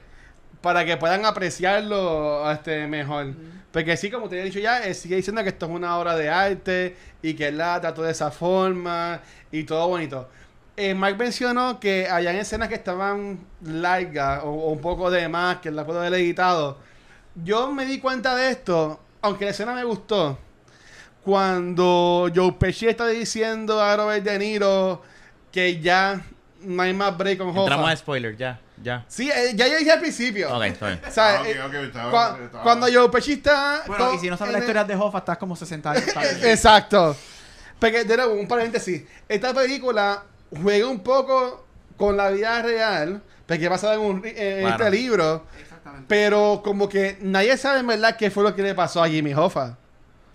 [0.60, 3.26] para que puedan apreciarlo este, mejor.
[3.28, 3.36] Ujú.
[3.72, 6.14] Porque sí, como te he dicho ya, él sigue diciendo que esto es una obra
[6.14, 10.28] de arte y que él la trató de esa forma y todo bonito.
[10.76, 15.70] Eh, Mike mencionó que habían escenas que estaban largas o, un poco de más, que
[15.70, 16.78] la pudo haber editado.
[17.42, 20.38] Yo me di cuenta de esto, aunque la escena me gustó,
[21.22, 25.02] cuando Joe Pesci está diciendo a Robert De Niro
[25.50, 26.22] que ya
[26.60, 27.90] no hay más break con Entramos Hoffa.
[27.90, 29.04] a spoiler, ya, ya.
[29.08, 30.54] Sí, eh, ya yo dije al principio.
[30.56, 31.00] Ok, está bien.
[31.08, 33.82] O sea, Ah, ok, eh, ok, estaba- cua- estaba- cuando Joe Pesci está...
[33.86, 36.50] Bueno, y si no sabes la el- historia de Hoffa, estás como 60 años tarde.
[36.52, 37.16] Exacto.
[37.78, 39.02] Porque, de nuevo, un paréntesis.
[39.28, 40.22] Esta película
[40.62, 41.66] juega un poco
[41.96, 44.84] con la vida real, porque basada en, un, ri- en Claro.
[44.84, 46.06] este libro, Exactamente.
[46.08, 49.34] pero como que nadie sabe en verdad qué fue lo que le pasó a Jimmy
[49.34, 49.76] Hoffa.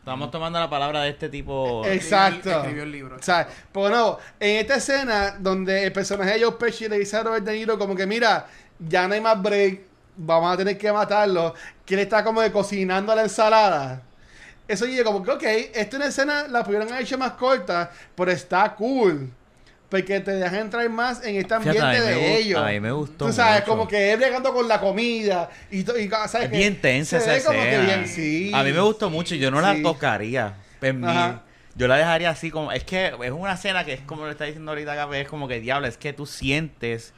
[0.08, 1.86] Estamos tomando la palabra de este tipo.
[1.86, 2.50] Eh, Exacto.
[2.50, 3.17] Escribió el libro.
[3.17, 7.17] O sea, pues no, en esta escena donde el personaje de Joe Pesci le dice
[7.17, 8.48] a Robert De Niro como que mira,
[8.80, 9.82] ya no hay más break,
[10.15, 11.54] vamos a tener que matarlo,
[11.86, 14.02] que él está como de cocinando la ensalada.
[14.65, 17.34] Eso yo digo como que, ok, esta es una escena, la pudieron haber hecho más
[17.34, 19.30] corta, pero está cool.
[19.89, 22.62] Porque te deja entrar más en este ambiente Fíjate, a mí me de ellos.
[22.62, 23.71] a mí me gustó Tú sabes, mucho.
[23.71, 27.43] como que él bregando con la comida y, y ¿sabes Es bien tensa esa ve
[27.43, 27.84] como que escena.
[27.95, 28.52] bien, sí.
[28.54, 29.63] A mí me gustó mucho y yo no Sí.
[29.78, 30.56] la tocaría.
[30.82, 31.08] En mí.
[31.08, 31.41] Ajá.
[31.76, 32.71] Yo la dejaría así como.
[32.71, 35.47] Es que es una escena que es como lo está diciendo ahorita Gabriel, es como
[35.47, 37.13] que diablo, es que tú sientes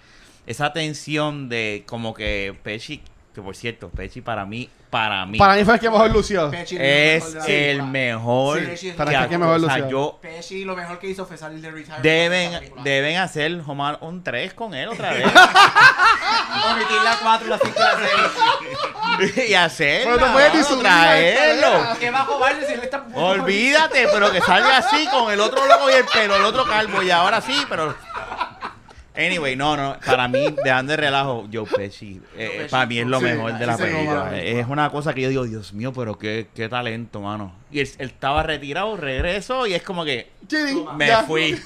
[0.45, 3.01] esa tensión de como que Pesci,
[3.33, 6.49] que por cierto, Pesci para mí, para mí, Para mí fue el que mejor lució.
[6.49, 8.75] Pesci es el mejor.
[8.75, 9.37] Sí, Para el mí que que actúa.
[9.37, 9.89] mejor O sea, lució.
[9.89, 12.01] yo Pesci lo mejor que hizo fue salir de retirement.
[12.03, 15.25] deben deben hacer Omar, un 3 con él otra vez
[16.71, 19.49] Omitir la 4, la 5 y la 6.
[19.49, 21.71] y hacerlo, Pero tú puedes traerlo.
[21.99, 23.05] ¿Qué va a si él está...
[23.13, 27.01] Olvídate, pero que salga así con el otro loco y el pelo, el otro calvo
[27.03, 27.95] y ahora sí, pero
[29.19, 32.71] Anyway, no, no, para mí, dejando de relajo, Joe Pesci, eh, Pesci.
[32.71, 34.39] para mí es lo Sí, mejor de la sí, película.
[34.41, 37.53] es una cosa que yo digo, Dios mío, pero qué, qué talento, mano.
[37.71, 41.23] Y él, él estaba retirado, regreso y es como que Chilling, me ya.
[41.27, 41.59] fui.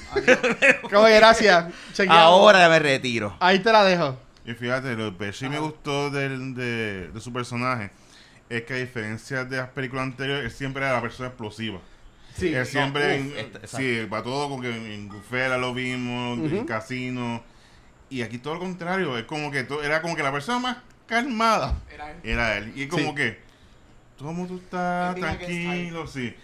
[0.90, 1.66] Como que gracias.
[1.92, 2.18] Chequeado.
[2.20, 3.36] Ahora me retiro.
[3.40, 4.18] Ahí te la dejo.
[4.46, 7.90] Y fíjate, lo que sí me gustó del- de, de su personaje
[8.50, 11.78] es que a diferencia de las películas anteriores, él siempre era la persona explosiva.
[12.34, 12.52] Sí.
[12.64, 16.66] Siempre, uf, en- sí, para todo, como que en Gufera lo vimos, en Ujú.
[16.66, 17.42] Casino.
[18.10, 20.76] Y aquí todo lo contrario, es como que to- era como que la persona más
[21.06, 22.16] calmada Era él.
[22.24, 22.72] era él.
[22.76, 23.14] Y es como Sí.
[23.14, 23.40] que,
[24.18, 25.10] ¿cómo tú estás?
[25.10, 26.34] Él diga que es Tranquilo, sí.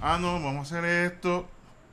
[0.00, 1.48] Ah, no, vamos a hacer esto,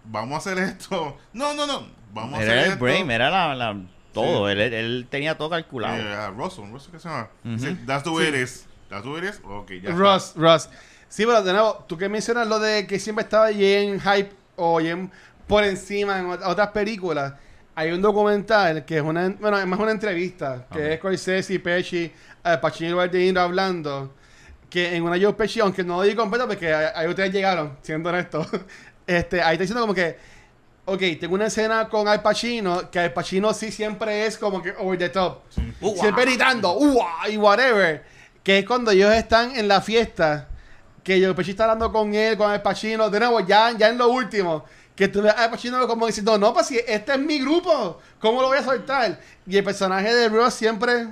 [0.05, 1.17] vamos a hacer esto.
[1.33, 2.83] No, no, no, vamos a hacer Era el esto.
[2.83, 3.77] brain, era la, la-
[4.13, 4.47] todo.
[4.47, 4.51] Sí.
[4.53, 5.97] Él, él tenía todo calculado.
[5.97, 7.29] Eh, ah, Russell, Russell, ¿qué se llama?
[7.43, 7.59] Ujú.
[7.59, 8.65] Sí, That's the way it is.
[8.89, 9.41] That's the way it is.
[9.43, 9.91] Ok, ya está.
[9.95, 10.69] Ross, Ross.
[11.09, 14.77] Sí, pero de nuevo, tú que mencionas lo de que siempre estaba bien hype o
[14.77, 15.11] bien
[15.47, 17.33] por encima en ot- otras películas.
[17.75, 20.85] Hay un documental que es una, bueno, es más una entrevista, que Ok.
[20.91, 22.11] es Scorsese, Pesci,
[22.43, 24.13] eh, Pacino y Robert De Niro hablando,
[24.69, 28.09] que en una Joe Pesci, aunque no lo digo completo porque ahí ustedes llegaron, siendo
[28.09, 28.45] honesto,
[29.07, 30.17] este, ahí está diciendo como que,
[30.85, 34.73] ok, tengo una escena con Al Pacino, que Al Pacino sí siempre es como que
[34.79, 35.39] over the top.
[35.81, 38.03] Uh, Siempre gritando, "Uah", y whatever.
[38.43, 40.47] Que es cuando ellos están en la fiesta,
[41.05, 43.97] que Joe Pesci está hablando con él, con el Pacino, de nuevo, ya, ya en
[43.97, 44.65] lo último,
[44.95, 47.99] que tú ves a Al Pacino como diciendo, no, pues si este es mi grupo,
[48.19, 49.19] ¿cómo lo voy a soltar?
[49.45, 51.07] Y el personaje de Ross siempre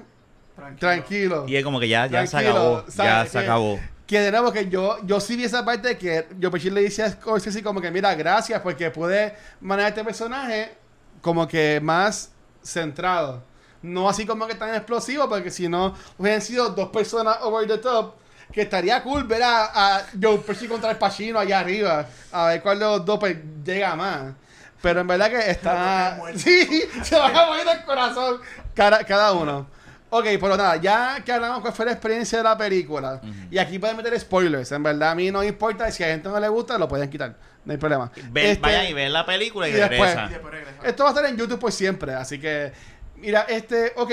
[0.80, 1.46] tranquilo.
[1.48, 2.86] Y es como que ya, ya se Tranquilo, acabó.
[2.88, 3.32] Ya ¿sabes?
[3.32, 3.80] se Que- acabó.
[4.06, 7.04] Que de nuevo, que yo, yo sí vi esa parte que Joe Pesci le dice
[7.04, 10.74] a Scorsese como que, mira, gracias porque pude manejar este personaje
[11.22, 13.42] como que más centrado.
[13.82, 17.78] No así como que tan explosivo, porque si no hubieran sido dos personas over the
[17.78, 18.16] top,
[18.54, 22.62] que estaría cool ver a, a Joe Pesci contra el Pacino allá arriba, a ver
[22.62, 23.36] cuál de los dos pues,
[23.66, 24.34] llega más.
[24.82, 26.20] Pero en verdad que está...
[26.36, 28.40] Sí, se van a morir el corazón
[28.76, 29.66] cada, cada uno.
[30.10, 33.80] Ok, pero nada, ya que hablamos cuál fue la experiencia de la película, y aquí
[33.80, 36.78] pueden meter spoilers, en verdad a mí no importa, si a gente no le gusta,
[36.78, 37.34] lo pueden quitar,
[37.66, 38.12] no hay problema.
[38.30, 40.16] Ve- Este, vayan y ven la película y, y después-.
[40.28, 40.78] Y después regresa.
[40.88, 42.72] Esto va a estar en YouTube por siempre, así que,
[43.16, 44.12] mira, este, ok.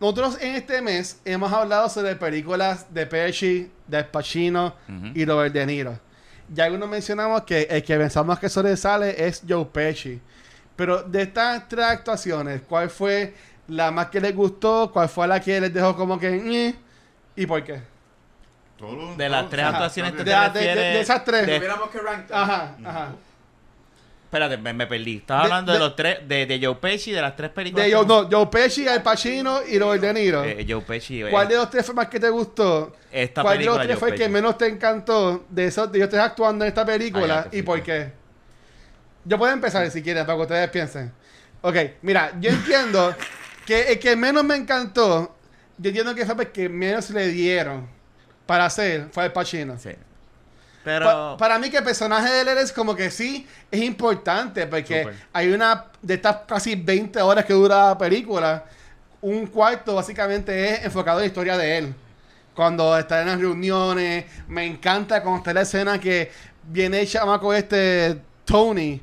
[0.00, 4.74] Nosotros en este mes hemos hablado sobre películas de Pesci, de Pacino
[5.14, 5.98] y Robert De Niro.
[6.52, 10.20] Ya algunos mencionamos que el que pensamos que sobresale es Joe Pesci.
[10.76, 13.34] Pero de estas tres actuaciones, ¿cuál fue
[13.66, 14.90] la más que les gustó?
[14.92, 16.30] ¿Cuál fue la que les dejó como que...
[16.30, 16.74] "ñe"?
[17.34, 17.80] ¿Y por qué?
[18.78, 20.40] Todo De las tres ajá, actuaciones te De, bien.
[20.40, 21.44] de- de- refieres de esas tres.
[21.44, 22.30] Tuviéramos que rank.
[22.30, 23.08] Ajá, ajá.
[24.28, 25.16] Espérate, me, me perdí.
[25.16, 27.86] Estabas De- hablando de, de- los tres, de, de Joe Pesci, de las tres películas.
[27.86, 30.44] De Joe, no, Joe Pesci, Al Pacino y Robert De Niro.
[30.44, 31.22] Eh, Joe Pesci.
[31.22, 32.94] eh, ¿Cuál de los tres fue más que te gustó?
[33.10, 35.96] Esta ¿Cuál de los tres Joe fue el que menos te encantó de esos de
[35.98, 37.38] ellos tres actuando en esta película?
[37.38, 38.12] Ah, ya, te ¿Y por qué?
[39.24, 41.10] Yo puedo empezar si quieren, para que ustedes piensen.
[41.62, 43.14] Ok, mira, yo entiendo
[43.66, 45.34] que el que menos me encantó,
[45.78, 47.88] yo entiendo que fue el que menos le dieron
[48.44, 49.78] para hacer, fue el Pacino.
[49.78, 49.90] Sí.
[50.78, 51.36] Pa- Pero.
[51.38, 55.48] para mí que el personaje de él es como que sí, es importante porque hay
[55.52, 58.64] una de estas casi 20 horas que dura la película,
[59.20, 61.94] un cuarto básicamente es enfocado en la historia de él.
[62.54, 66.30] Cuando está en las reuniones, me encanta cuando está la escena que
[66.64, 69.00] viene el chamaco este, Tony,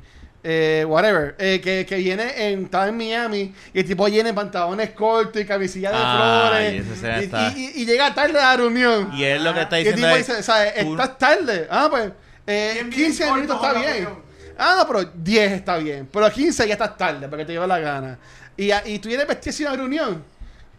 [0.48, 4.34] eh, whatever, eh, que, que viene en, está en Miami y el tipo viene en
[4.36, 8.50] pantalones cortos y camisilla de Ay, flores y, está- y- y- y llega tarde a
[8.50, 9.10] la reunión.
[9.12, 10.26] Y él lo que está Y el diciendo tipo es.
[10.28, 10.72] dice, ¿sabes?
[10.76, 11.66] Estás tarde.
[11.68, 12.12] Ah, pues,
[12.46, 14.08] eh, Bien, bien 15 corto, minutos está bien.
[14.56, 16.08] Ah, no, pero 10 está bien.
[16.12, 18.16] Pero 15 ya estás tarde, porque te lleva la gana.
[18.56, 20.24] Y, y tú vienes vestido así a una reunión.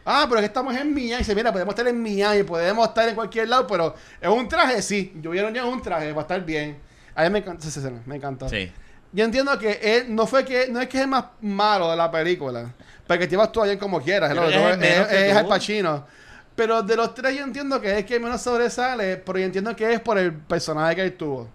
[0.06, 1.12] Ah, pero es que estamos en Miami.
[1.14, 4.48] Y dice, mira, podemos estar en Miami, podemos estar en cualquier lado, pero es un
[4.48, 5.12] traje, sí.
[5.22, 6.78] Yo vieron ya un traje, va a estar bien.
[7.14, 8.48] A mí me encanta esa escena, me encantó.
[8.48, 8.72] Sí.
[9.12, 11.98] Yo entiendo que él no fue que, no es que es el más malo de
[11.98, 12.74] la película.
[13.08, 14.32] Porque te vas tú bien como quieras.
[14.32, 15.36] Es el es, es.
[15.36, 16.06] Al Pacino.
[16.56, 19.94] Pero de los tres yo entiendo que es que menos sobresale, pero yo entiendo que
[19.94, 21.48] es por el personaje que él tuvo.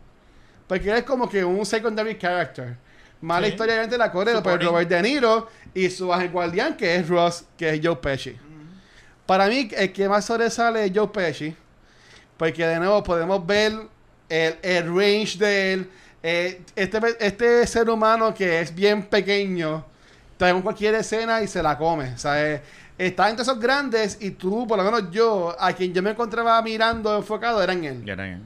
[0.66, 2.76] Porque él es como que un secondary character.
[3.20, 3.52] Mala Sí.
[3.52, 4.62] historia obviamente la corre por.
[4.62, 8.36] Robert De Niro y su ángel guardián que es Ross, que es Joe Pesci.
[9.26, 11.54] Para mí el que más sobresale es Joe Pesci.
[12.36, 13.72] Porque de nuevo podemos ver
[14.28, 15.90] el, el range de él.
[16.22, 19.84] Eh, este, este ser humano que es bien pequeño,
[20.36, 22.12] trae cualquier escena y se la come.
[22.14, 22.62] O sea, eh,
[22.96, 26.60] está entre esos grandes y tú, por lo menos yo, a quien yo me encontraba
[26.62, 28.04] mirando enfocado era en él.
[28.04, 28.38] Ya era-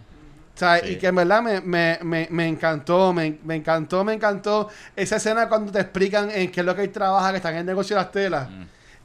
[0.55, 0.93] O sea, Sí.
[0.93, 5.47] y que en verdad me, me, me, me encantó, me, encantó, me encantó esa escena
[5.51, 7.95] cuando te explican en qué es lo que él trabaja, que están en el negocio
[7.95, 8.63] de las telas, Mm.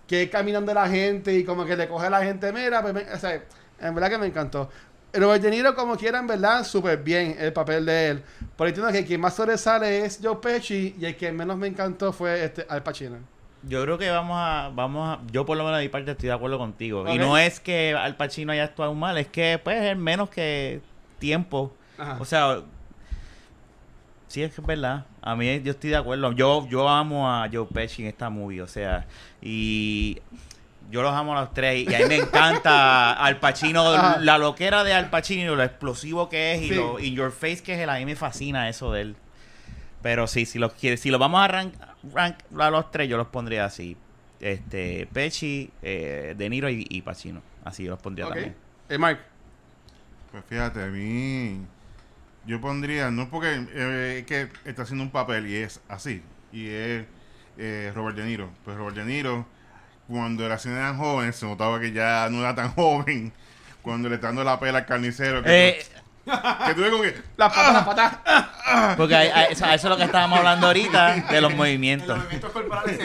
[0.08, 2.94] que es caminando la gente y como que le coge a la gente, mira, pues,
[2.94, 3.34] me- o sea,
[3.82, 4.70] en verdad que me encantó.
[5.14, 8.24] Robert De Niro, como quiera, en verdad, súper bien el papel de él.
[8.56, 12.14] Por entiendo que quien más sobresale es Joe Pesci y el que menos me encantó
[12.14, 13.18] fue este Al Pacino.
[13.64, 16.28] Yo creo que vamos a, vamos a, yo por lo menos de mi parte estoy
[16.28, 17.08] de acuerdo contigo.
[17.14, 20.82] Y no es que Al Pacino haya actuado mal, es que pues es menos que
[21.20, 21.74] tiempo.
[21.98, 22.18] Ajá.
[22.20, 22.62] O sea,
[24.28, 25.06] sí es que es verdad.
[25.22, 26.32] A mí yo estoy de acuerdo.
[26.32, 29.06] Yo, yo amo a Joe Pesci en esta movie, o sea,
[29.42, 30.20] y
[30.92, 34.20] yo los amo a los tres y a mí me encanta Al Pacino, Ajá.
[34.20, 37.74] la loquera de Al Pacino, lo explosivo que es y lo in your face que
[37.74, 39.16] es él, a mí me fascina eso de él.
[40.02, 41.74] Pero sí, si los quiere, si lo vamos a rank,
[42.14, 43.96] rank a los tres, yo los pondría así.
[44.40, 47.42] Este, Pesci, eh, De Niro y, y Pacino.
[47.64, 48.56] Así yo los pondría también.
[48.90, 49.20] Eh, Mark.
[50.32, 51.62] Pues fíjate, a mí.
[52.46, 56.24] Yo pondría, no porque eh, es que está haciendo un papel y es así.
[56.52, 57.06] Y es
[57.58, 58.50] eh, Robert De Niro.
[58.66, 59.46] Pues Robert De Niro,
[60.12, 63.32] cuando era eran joven, se notaba que ya no era tan joven.
[63.82, 65.42] Cuando le está dando la pela al carnicero.
[65.42, 65.86] Que, Eh,
[66.68, 67.16] que tuve como que.
[67.36, 68.96] Las patas, las patas.
[68.96, 72.08] porque hay- hay- eso, eso es lo que estábamos hablando ahorita de los En movimientos.
[72.10, 73.00] los movimientos corporales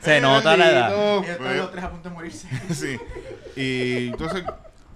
[0.00, 1.22] se nota la edad.
[1.24, 2.48] Y están los tres a punto de morirse.
[2.72, 3.00] sí.
[3.56, 4.44] Y entonces,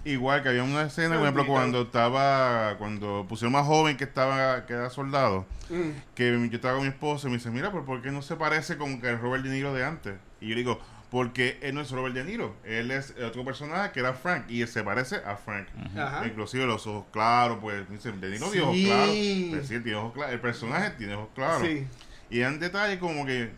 [0.05, 2.75] igual que había una escena, por ejemplo, cuando estaba.
[2.77, 5.45] Cuando pusieron más joven que estaba que era soldado.
[5.69, 5.91] Mm.
[6.15, 8.35] que yo estaba con mi esposa y me dice, mira, pero ¿por qué no se
[8.37, 10.15] parece como que el Robert De Niro de antes?
[10.41, 10.79] Y yo digo,
[11.11, 14.61] porque él no es Robert De Niro, él es otro personaje que era Frank y
[14.61, 15.67] él se parece a Frank.
[15.95, 16.25] Ajá.
[16.25, 18.85] Inclusive los ojos claros, pues dice, De Niro tiene ojos Sí.
[18.85, 19.15] claros.
[19.49, 20.33] Pues sí, tiene ojos claros.
[20.33, 21.67] El personaje tiene ojos claros.
[21.67, 21.85] Sí.
[22.29, 23.51] Y en detalle como que,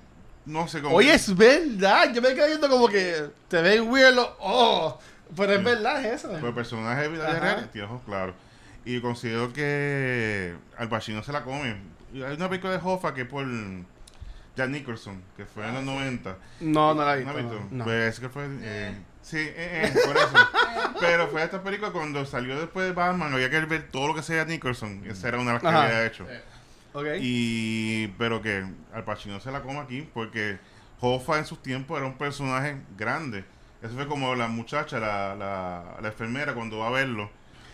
[0.46, 0.96] no sé cómo...
[0.96, 2.12] Oye, es verdad.
[2.12, 4.96] Yo me quedé viendo como que te ven weird los ojos.
[5.36, 6.30] Pero es verdad es eso.
[6.30, 8.36] Pues el personaje de vida real tiene ojos claros.
[8.84, 11.76] Y considero que Al Pacino se la come.
[12.16, 13.46] Hay una película de Hoffa que es por
[14.56, 16.38] Jack Nicholson, que fue en los 90.
[16.62, 17.40] No, no la he ¿No visto.
[17.40, 17.68] has visto?
[17.72, 17.78] no.
[17.78, 17.84] No.
[17.86, 18.46] Pues es que fue.
[18.62, 20.50] eh, sí, eh, eh, por eso.
[21.00, 23.34] Pero fue esta película cuando salió después de Batman.
[23.34, 25.04] Había que ver todo lo que sea Nicholson.
[25.08, 25.84] Esa era una de las que Ajá.
[25.86, 26.26] había hecho.
[26.94, 27.06] Ok.
[27.20, 28.08] Y.
[28.20, 28.64] Pero que
[28.94, 30.60] Al Pacino se la come aquí porque
[31.00, 33.44] Hoffa en sus tiempos era un personaje grande.
[33.82, 37.30] Eso fue como la muchacha, la, la, la enfermera, cuando va a verlo.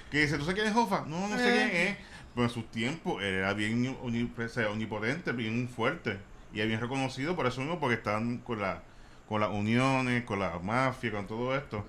[0.10, 1.04] Que dice, ¿tú sabes quién es Hoffa?
[1.06, 1.70] No, no sé Eh.
[1.70, 1.98] quién es.
[2.34, 6.18] Pero en sus tiempos era bien uni- o sea, omnipotente, bien fuerte.
[6.54, 8.82] Y es bien reconocido por eso mismo, porque estaban con, la,
[9.28, 11.86] con las uniones, con la mafia, con todo esto.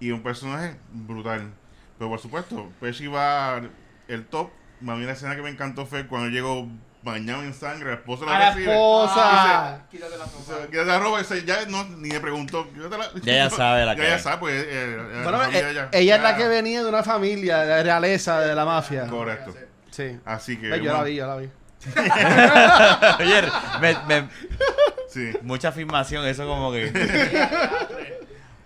[0.00, 1.50] Y un personaje brutal.
[1.98, 3.60] Pero por supuesto, Pesci va
[4.08, 4.50] el top.
[4.86, 6.68] A mí la escena que me encantó fue cuando llegó
[7.02, 8.72] bañado en sangre, la esposa A la recibe.
[8.72, 9.86] esposa.
[9.90, 12.68] Quítate la sea, que la ese ya no, ni le preguntó.
[12.72, 13.10] quítatela.
[13.22, 14.22] Ya ella sabe la Ya que ella es.
[14.22, 14.54] sabe, pues.
[14.64, 17.02] eh, eh, Bueno, la eh, familia ya- ella es la ya- que venía de una
[17.02, 19.06] familia de realeza de la mafia.
[19.06, 19.54] Correcto.
[19.90, 20.18] Sí.
[20.24, 20.68] Así que.
[20.68, 21.48] Ve, Yo la bueno, vi, yo la vi.
[23.20, 23.42] Oye,
[23.80, 24.28] me- me-
[25.08, 25.32] Sí.
[25.42, 26.90] mucha afirmación, eso como que...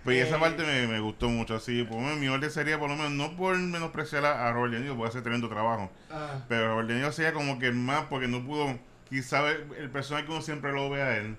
[0.03, 1.55] Pues y esa parte me, me gustó mucho.
[1.57, 4.51] Así, por lo menos mi orden sería, por lo menos, no por menospreciar a, a
[4.51, 5.91] Robert De Niro, porque hace tremendo trabajo.
[6.49, 8.79] Pero Robert De Niro sería como que el más, porque no pudo.
[9.07, 11.37] Quizá el, el personaje que uno siempre lo ve a él.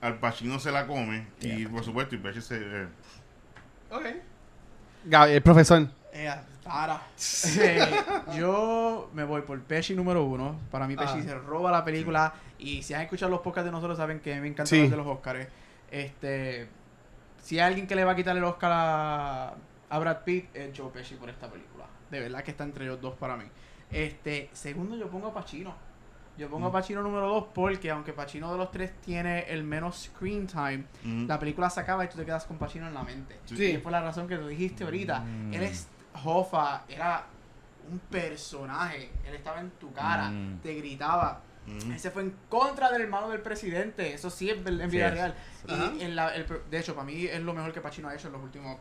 [0.00, 1.28] Al Pacino se la come.
[1.40, 2.56] Y por supuesto, y Pesci se.
[2.56, 2.86] eh,
[3.92, 4.04] Ok.
[5.04, 5.86] Gaby, el profesor.
[6.12, 6.34] Eh,
[6.66, 7.00] para.
[7.60, 7.80] Eh,
[8.36, 10.58] yo me voy por Pesci número uno.
[10.70, 11.22] Para mí Pesci Ah.
[11.22, 12.34] se roba la película.
[12.58, 14.76] Y si han escuchado los podcasts de nosotros saben que me encanta Sí.
[14.76, 15.48] hablar de los Oscars.
[15.90, 16.68] Este,
[17.42, 19.54] si hay alguien que le va a quitar el Oscar a,
[19.90, 21.84] a Brad Pitt, es Joe Pesci por esta película.
[22.10, 23.44] De verdad que está entre ellos dos para mí.
[23.90, 25.74] Este, segundo yo pongo a Pacino.
[26.38, 30.10] Yo pongo a Pacino número dos porque aunque Pacino de los tres tiene el menos
[30.14, 33.02] screen time, mm, la película se acaba y tú te quedas con Pacino en la
[33.02, 33.38] mente.
[33.46, 33.54] Sí.
[33.64, 35.20] Y es por la razón que tú dijiste ahorita.
[35.20, 35.54] Mm.
[35.54, 35.88] Él es
[36.24, 37.24] Hoffa, era
[37.90, 39.10] un personaje.
[39.26, 40.58] Él estaba en tu cara, Mm.
[40.62, 41.40] te gritaba.
[41.66, 44.12] mm, Él se fue en contra del hermano del presidente.
[44.14, 45.14] Eso sí es en vida Sí.
[45.14, 45.34] real.
[45.98, 48.14] Y en la, el per- de hecho, para mí es lo mejor que Pacino ha
[48.14, 48.78] hecho en los últimos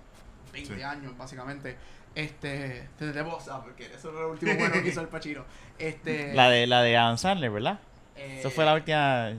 [0.54, 0.82] 20 Sí.
[0.84, 1.78] años, básicamente.
[2.14, 5.44] Este, desde Bosa, porque eso es lo último bueno que hizo el Pacino.
[5.80, 7.80] Este, La de, la de Adam Sandler, ¿verdad?
[8.16, 9.32] eh, Esa fue la última...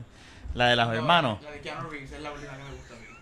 [0.54, 1.42] La de los no, hermanos.
[1.42, 2.76] La de Keanu Reeves es la última que me mí.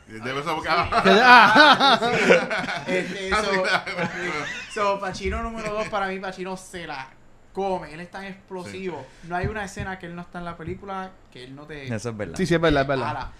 [0.06, 2.00] Debe ser porque- Ah.
[2.86, 3.30] Este,
[4.74, 7.08] so, Pacino número 2 para mí, Pacino se la
[7.52, 7.92] come.
[7.94, 9.06] Él es tan explosivo.
[9.24, 11.84] No hay una escena que él no está en la película que él no te
[11.92, 12.36] Eso es verdad.
[12.36, 13.10] Sí, sí, es verdad, es verdad.
[13.10, 13.32] ala.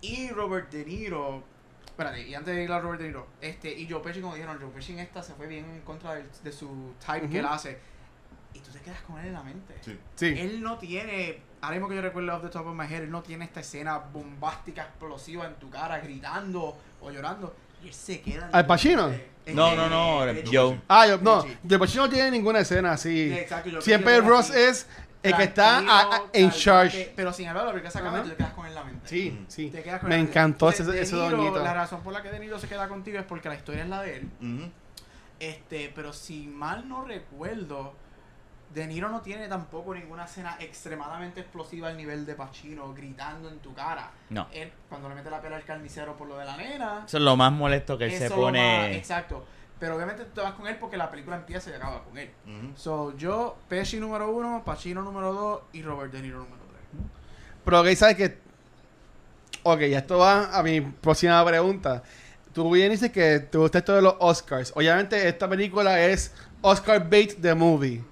[0.00, 1.42] Y Robert De Niro.
[1.86, 4.56] Espérate, y antes de ir a Robert De Niro, este, y Joe Pesci, como dijeron,
[4.60, 7.46] Joe Pesci en esta se fue bien en contra del- de, su type que él
[7.46, 7.78] hace.
[8.54, 9.74] Y tú te quedas con él en la mente.
[9.82, 9.98] Sí.
[10.16, 10.34] Sí.
[10.38, 13.10] Él no tiene, ahora mismo que yo recuerdo off the top of my head, él
[13.10, 17.54] no tiene esta escena bombástica, explosiva en tu cara, gritando o llorando.
[17.82, 18.48] Y él se queda.
[18.48, 19.08] en ¿Al Pacino?
[19.08, 19.30] mente.
[19.54, 20.80] No, no, no, Joe.
[20.88, 21.44] Ah, yo, no.
[21.62, 23.32] De Pacino no tiene ninguna escena así.
[23.32, 24.86] Exacto, yo Siempre creo que Ross así, es
[25.22, 27.12] el que está tranquilo, a- a- en charge.
[27.16, 28.22] Pero sin acaba y Ajá.
[28.22, 29.08] tú te quedas con él en la mente.
[29.08, 29.70] Sí, sí.
[29.70, 31.62] Te quedas con Me encantó De- ese, De ese doñito.
[31.62, 33.88] La razón por la que De Niro se queda contigo es porque la historia es
[33.88, 34.28] la de él.
[35.40, 37.94] Este, pero si mal no recuerdo,
[38.74, 43.58] De Niro no tiene tampoco ninguna escena extremadamente explosiva al nivel de Pacino, gritando en
[43.60, 44.10] tu cara.
[44.30, 44.46] No.
[44.52, 47.22] Él, cuando le mete la pela al carnicero por lo de la nena, Eso es
[47.22, 48.96] lo más molesto que eso se más- pone...
[48.96, 49.44] exacto.
[49.80, 52.30] Pero obviamente tú te vas con él porque la película empieza y acaba con él.
[52.76, 56.82] So, yo, Pesci número uno, Pacino número dos y Robert De Niro número tres.
[57.64, 58.38] Pero que sabes que.
[59.62, 62.02] Ok, esto va a mi próxima pregunta.
[62.52, 64.72] Tú bien dices que te gusta esto de los Oscars.
[64.74, 68.02] Obviamente, esta película es Oscar Bait the Movie.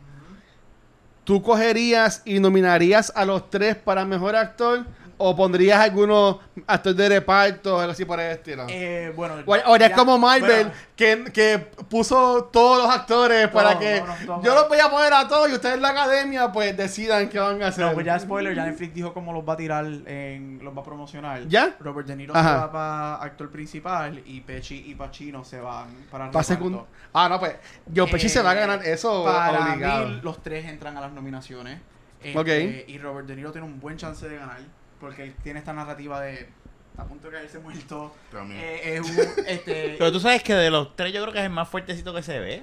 [1.27, 4.87] ¿Tú cogerías y nominarías a los tres para mejor actor?
[5.19, 8.67] ¿O pondrías algunos actores de reparto o algo así por el estilo?
[8.69, 14.03] Eh, bueno, O ya- como Marvel, bueno, que, que puso todos los actores para que
[14.43, 17.39] yo los voy a poner a todos y ustedes en la academia pues decidan qué
[17.39, 17.87] van a hacer.
[17.87, 20.83] No, pues ya spoiler, ya Netflix dijo cómo los va a tirar, en, los va
[20.83, 21.47] a promocionar.
[21.49, 21.75] ¿Ya?
[21.81, 22.49] Robert De Niro Ajá.
[22.51, 26.43] se va para actor principal y Pesci y Pacino se van para Pa' reparto.
[26.43, 26.87] segundo.
[27.15, 27.55] Ah, no, pues.
[27.87, 30.09] Yo Eh, se va a ganar eso Para obligado.
[30.09, 31.81] mí, los tres entran a las nominaciones.
[32.23, 32.89] Este, Ok.
[32.89, 34.59] Y Robert De Niro tiene un buen chance de ganar
[35.01, 36.49] porque él tiene esta narrativa de
[36.97, 38.15] a punto de caerse muerto.
[38.31, 38.61] También.
[38.61, 41.45] Eh, es un, este, Pero tú sabes que de los tres yo creo que es
[41.45, 42.63] el más fuertecito que se ve.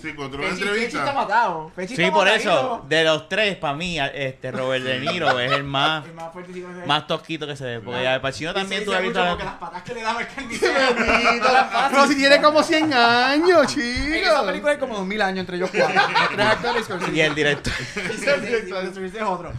[0.00, 1.12] Sí, Pesci, Pesci está entrevista.
[1.12, 1.72] matado.
[1.76, 2.50] Sí, está por matadito.
[2.50, 6.32] eso, de los tres, para mí, este Robert De Niro es el más, El más
[6.32, 6.86] fuertecito que se ve.
[6.86, 7.80] más tosquito que se ve.
[7.80, 9.24] Porque al Pacino también Y se tú has visto...
[9.28, 10.72] porque las patas que le daba el carnicero.
[11.90, 14.46] Pero si tiene como 100 años, En esa chico.
[14.46, 15.94] película hay como 2000 años entre ellos cuatro.
[15.94, 17.12] Los tres actores Scorsese.
[17.16, 17.72] Y el director.
[17.72, 18.26] Sí, sí, sí,
[18.62, 19.52] sí, Scorsese es otro.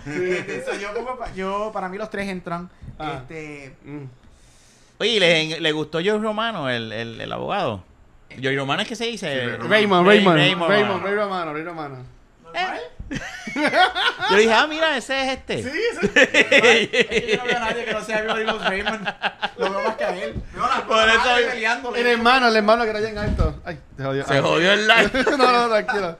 [0.81, 2.69] Yo, pongo pa- yo, para mí los tres entran.
[2.97, 3.19] Ah.
[3.21, 4.05] Este, Mm.
[4.99, 7.83] Oye, ¿y ¿le, le gustó Joe Romano, el, el, el abogado?
[8.41, 9.27] Joe Romano es que se dice.
[9.27, 10.07] Sí, Raymond.
[10.07, 10.69] Raymond, Ray- Raymond, Raymond.
[10.71, 11.97] Raymond, Ray Romano, Ray Romano.
[12.43, 12.79] ¿normal?
[14.31, 15.63] Yo dije, ah, mira, ese es este.
[15.63, 15.69] Sí,
[16.01, 16.09] sí.
[16.15, 19.07] Es que yo no veo a nadie que no sea Bob Raymond.
[19.57, 20.33] Lo veo más que a él.
[20.53, 22.01] Veo las Por eso- madres peleándole.
[22.01, 23.61] El hermano, el hermano que era bien alto.
[23.65, 24.25] Ay, te jodió.
[24.25, 25.11] Se jodió el live.
[25.37, 26.17] no, no, tranquilo.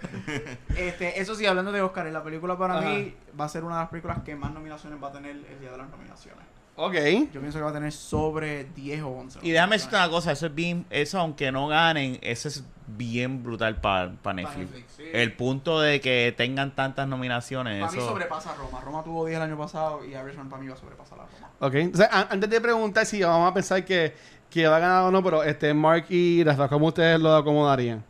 [0.76, 2.88] Este, eso sí, hablando de Oscar, la película para Ajá.
[2.90, 5.60] mí va a ser una de las películas que más nominaciones va a tener el
[5.60, 6.44] día de las nominaciones.
[6.76, 6.94] Ok.
[7.32, 9.40] Yo pienso que va a tener sobre 10 o 11.
[9.44, 13.44] Y déjame decirte una cosa, eso es bien, eso aunque no ganen, eso es bien
[13.44, 14.58] brutal para Netflix.
[14.72, 15.04] Netflix, sí.
[15.14, 18.08] El punto de que tengan tantas nominaciones, Para mí eso...
[18.08, 18.82] sobrepasa a Roma.
[18.82, 21.50] Roma tuvo 10 el año pasado y Irishman para mí va a sobrepasar a Roma.
[21.60, 21.76] Ok.
[21.76, 24.16] Entonces, antes de preguntar si vamos a pensar que,
[24.50, 28.04] que va a ganar o no, pero este Mark y Rafa, ¿cómo ustedes lo acomodarían?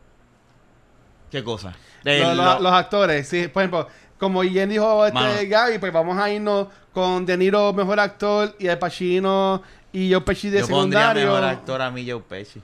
[1.29, 1.75] ¿Qué cosa?
[2.03, 3.47] Lo- De lo- lo- los actores, sí.
[3.47, 3.87] Por ejemplo,
[4.23, 5.39] como Jen dijo este Mano.
[5.47, 9.61] Gaby, pues vamos a irnos con De Niro mejor actor y Al Pacino
[9.91, 11.25] y Joe Pesci de yo pondría secundario.
[11.25, 12.61] mejor actor a mí Joe Pesci.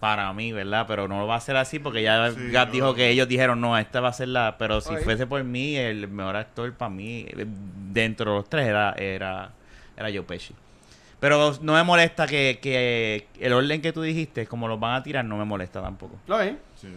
[0.00, 0.84] Para mí, ¿verdad?
[0.86, 2.38] Pero no lo va a ser así porque ya Sí,
[2.70, 4.56] dijo que ellos dijeron, no, esta va a ser la...
[4.58, 7.46] Pero si fuese por mí, el mejor actor para mí, eh,
[7.92, 9.50] dentro de los tres, era, era,
[9.96, 10.54] era Joe Pesci.
[11.18, 15.02] Pero no me molesta que, que el orden que tú dijiste, como los van a
[15.02, 16.16] tirar, no me molesta tampoco.
[16.26, 16.58] ¿Lo ven?
[16.78, 16.88] Sí.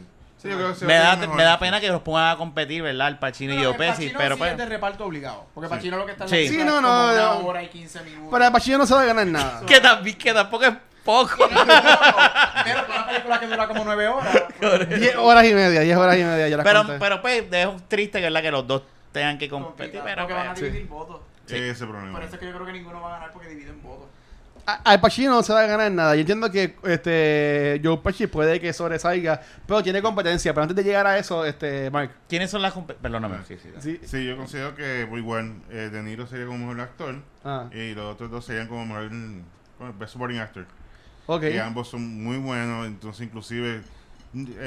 [0.41, 3.09] Sí, yo creo que Me da, me da pena que los pongan a competir, ¿verdad?
[3.09, 4.51] El Pacino y Pero el Pesci, pero sí pues...
[4.53, 5.47] es de reparto obligado.
[5.53, 5.75] Porque Sí.
[5.75, 6.35] Pacino lo que está en Sí.
[6.35, 8.31] la Sí, película no, es no, una hora y 15 minutos.
[8.31, 9.61] Para Al Pacino no se va a ganar nada.
[9.67, 10.73] Que, también, que tampoco es
[11.03, 11.47] poco.
[12.63, 14.43] Pero una película que dura como 9 horas.
[14.59, 16.47] pues, 10 horas y media, 10 horas y media.
[16.47, 16.99] Ya las Pero, conté.
[16.99, 18.41] pero pues, es triste, ¿verdad?
[18.41, 21.19] Que los dos tengan que competir, complicado, pero porque van a pues, dividir votos.
[21.47, 21.55] Sí.
[21.57, 22.13] Ese problema.
[22.13, 24.07] Por eso es que yo creo que ninguno va a ganar porque dividen votos.
[24.73, 26.15] A- Al Pacino no se va a ganar nada.
[26.15, 30.53] Yo entiendo que este Joe Pesci puede que sobresalga, pero tiene competencia.
[30.53, 32.11] Pero antes de llegar a eso, este Mark.
[32.27, 33.69] ¿Quiénes son las compe- Perdóname, sí, sí.
[33.79, 33.99] Sí.
[34.05, 37.93] Sí, yo considero que pues, igual eh, De Niro sería como mejor actor Ah, y
[37.95, 40.65] los otros dos serían como mejor bueno, Best Supporting Actor.
[41.25, 41.43] ok.
[41.53, 43.81] Y ambos son muy buenos, entonces inclusive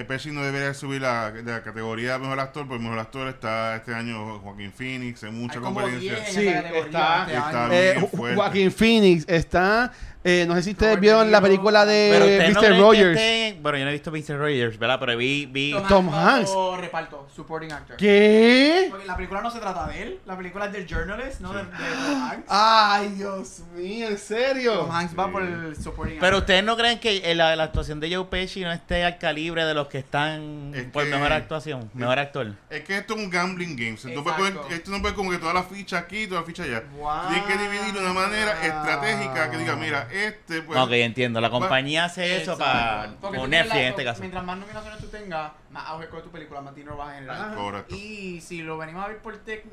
[0.08, 1.32] Pesci no debería subir la,
[1.64, 5.64] categoría de mejor actor, porque mejor actor está este año Joaquín Phoenix, hay mucha Hay
[5.64, 6.14] competencia.
[6.16, 7.68] 10 en Sí, está- este está.
[7.70, 8.08] Eh.
[8.34, 9.92] Joaquín Phoenix está.
[10.24, 12.78] eh, no sé si ustedes Robert vieron la película de no Mr.
[12.78, 13.20] Rogers.
[13.62, 14.38] Bueno, yo no he visto Mr.
[14.38, 14.98] Rogers, ¿verdad?
[14.98, 15.46] Pero vi...
[15.46, 15.74] vi...
[15.88, 16.50] Tom Hanks.
[16.50, 17.96] por reparto, supporting actor.
[17.96, 18.88] ¿Qué?
[18.90, 21.60] Porque la película no se trata de él, la película es del journalist, no de,
[21.64, 22.44] de Tom Hanks.
[22.48, 24.78] Ay, Dios mío, en serio.
[24.78, 26.40] Tom Hanks va por el supporting Pero actor.
[26.42, 29.51] ustedes no creen que eh, la, la actuación de Joe Pesci no esté al calibre
[29.61, 32.55] de los que están Es por que- mejor actuación, mejor actor.
[32.70, 33.96] Es que esto es un gambling game.
[34.14, 36.66] tú puedes poner- esto no puedes como que todas las fichas aquí, todas las fichas
[36.66, 36.82] allá.
[36.96, 37.28] Wow.
[37.28, 40.78] Tienes que dividirlo de una manera estratégica que diga, mira, este pues...
[40.78, 41.40] ok, entiendo.
[41.40, 43.20] La compañía hace eso Exacto.
[43.28, 43.40] para...
[43.42, 44.20] O Netflix en este caso.
[44.20, 47.55] Mientras más nominaciones tú tengas, más auge con tu película, más dinero vas a generar.
[47.55, 47.94] Correcto.
[47.94, 49.64] Y si lo venimos a ver por tech,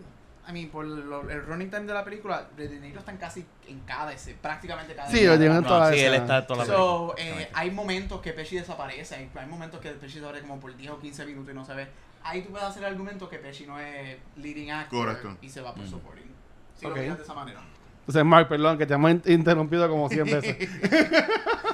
[0.49, 3.79] I mean, por lo- el running time de la película, De Niro están casi en
[3.81, 6.59] cada escena, prácticamente cada Sí, lo tienen en No, toda sí, él está en toda
[6.59, 7.41] la So, película.
[7.43, 10.91] eh, hay momentos que Pesci desaparece, hay, hay momentos que Pesci desaparece como por 10
[10.91, 11.87] o 15 minutos y no se ve.
[12.23, 15.37] Ahí tú puedes hacer el argumento que Pesci no es leading actor Correcto.
[15.41, 15.89] y se va por Mm.
[15.89, 16.31] supporting.
[16.75, 16.95] Si Ok.
[16.95, 17.61] lo miras de esa manera.
[17.99, 20.25] Entonces, Mark, perdón, que te hemos in- interrumpido como 100
[20.57, 20.67] veces.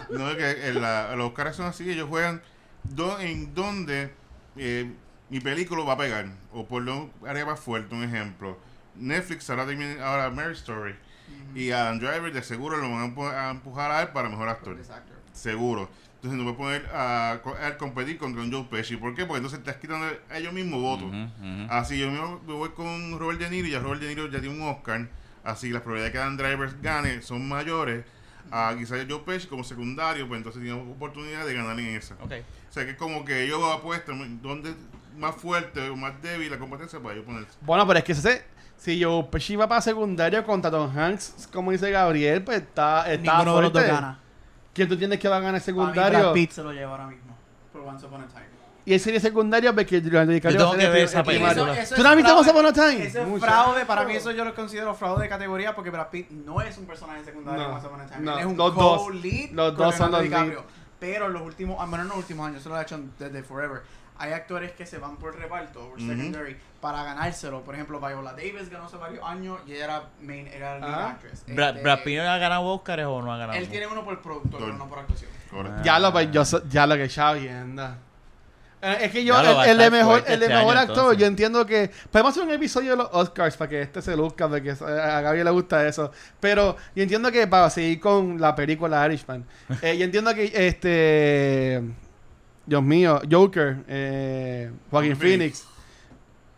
[0.09, 2.41] No, es que la- los Oscars son así, ellos juegan
[2.83, 4.11] do- en donde
[4.57, 4.91] eh,
[5.29, 8.57] mi película va a pegar, o por lo área más fuerte, un ejemplo.
[8.97, 10.95] Netflix ahora, termina- ahora Mary Story,
[11.55, 14.29] y a Adam Driver de seguro lo van a empu- a empujar a él para
[14.29, 14.75] mejor actor.
[15.33, 15.89] Seguro.
[16.15, 18.97] Entonces no poner a, co- a él competir contra un Joe Pesci.
[18.97, 19.25] ¿Por qué?
[19.25, 21.11] Porque entonces estás quitando a ellos mismos votos.
[21.69, 24.39] Así yo mismo me voy con Robert De Niro y ya Robert De Niro ya
[24.39, 25.07] tiene un Oscar.
[25.43, 28.05] Así las probabilidades de que Adam Driver gane son mayores.
[28.51, 32.15] A quizás Joe Pesci como secundario, pues entonces tiene oportunidad de ganar en esa.
[32.69, 34.73] O sea que es como que ellos apuestan donde
[35.17, 37.51] más fuerte o más débil la competencia para ellos ponerse.
[37.61, 38.45] Bueno, pero es que ese,
[38.77, 43.21] si Joe Pesci va para secundario contra Tom Hanks, como dice Gabriel, pues está, está
[43.39, 43.91] Ninguno de los dos fuerte.
[44.01, 44.19] gana.
[44.73, 46.19] ¿Quién tú tienes que va a ganar Para mí, secundario?
[46.19, 47.35] Brad Pitt se lo lleva ahora mismo.
[47.71, 48.45] Por Once Upon a Time.
[48.87, 51.51] Y él sería secundario porque Leonardo DiCaprio Yo a tengo que ver el esa película.
[51.51, 51.71] eso ¿Tú
[52.01, 52.37] es no has visto.
[52.37, 53.03] Once Upon a Time?
[53.05, 53.45] Ese es Mucho.
[53.45, 56.77] fraude, para mí eso yo lo considero fraude de categoría porque Brad Pitt no es
[56.77, 58.19] un personaje secundario No, en Once Upon a Time.
[58.21, 59.01] no, Él es un los dos.
[59.01, 60.63] co-lead Los con dos son los DiCaprio.
[60.99, 63.81] Pero en los últimos, bueno, en los últimos años, eso lo ha hecho desde Forever.
[64.17, 67.61] Hay actores que se van por reparto, por secondary, para ganárselo.
[67.63, 71.09] Por ejemplo, Viola Davis ganó hace varios años y ella era main, era lead Ajá.
[71.11, 71.45] actress.
[71.47, 73.59] Bra- Este, ¿Brad Pitt ha ganado Oscars o no ha ganado?
[73.59, 75.29] Él tiene uno por productor, pero no por actuación.
[75.83, 77.83] Ya lo, pues, yo, so- ya lo que estaba viendo.
[78.81, 80.79] Eh, Es que yo, Ya el, el de estar mejor, el de este mejor año,
[80.81, 81.19] actor, entonces.
[81.19, 81.91] yo entiendo que.
[82.11, 85.21] Podemos hacer un episodio de los Oscars para que este se luzca, porque eh, a
[85.21, 86.11] Gaby le gusta eso.
[86.39, 89.43] Pero yo entiendo que para seguir con la película Irishman,
[89.81, 91.81] eh, yo entiendo que este.
[92.65, 95.65] Dios mío, Joker, eh, Joaquin Phoenix,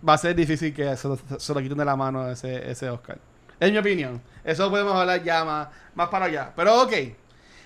[0.08, 2.90] va a ser difícil que se lo, se lo quiten de la mano ese, ese
[2.90, 3.18] Oscar.
[3.60, 4.22] Es mi opinión.
[4.44, 6.54] Eso podemos hablar ya más, más para allá.
[6.56, 6.94] Pero ok.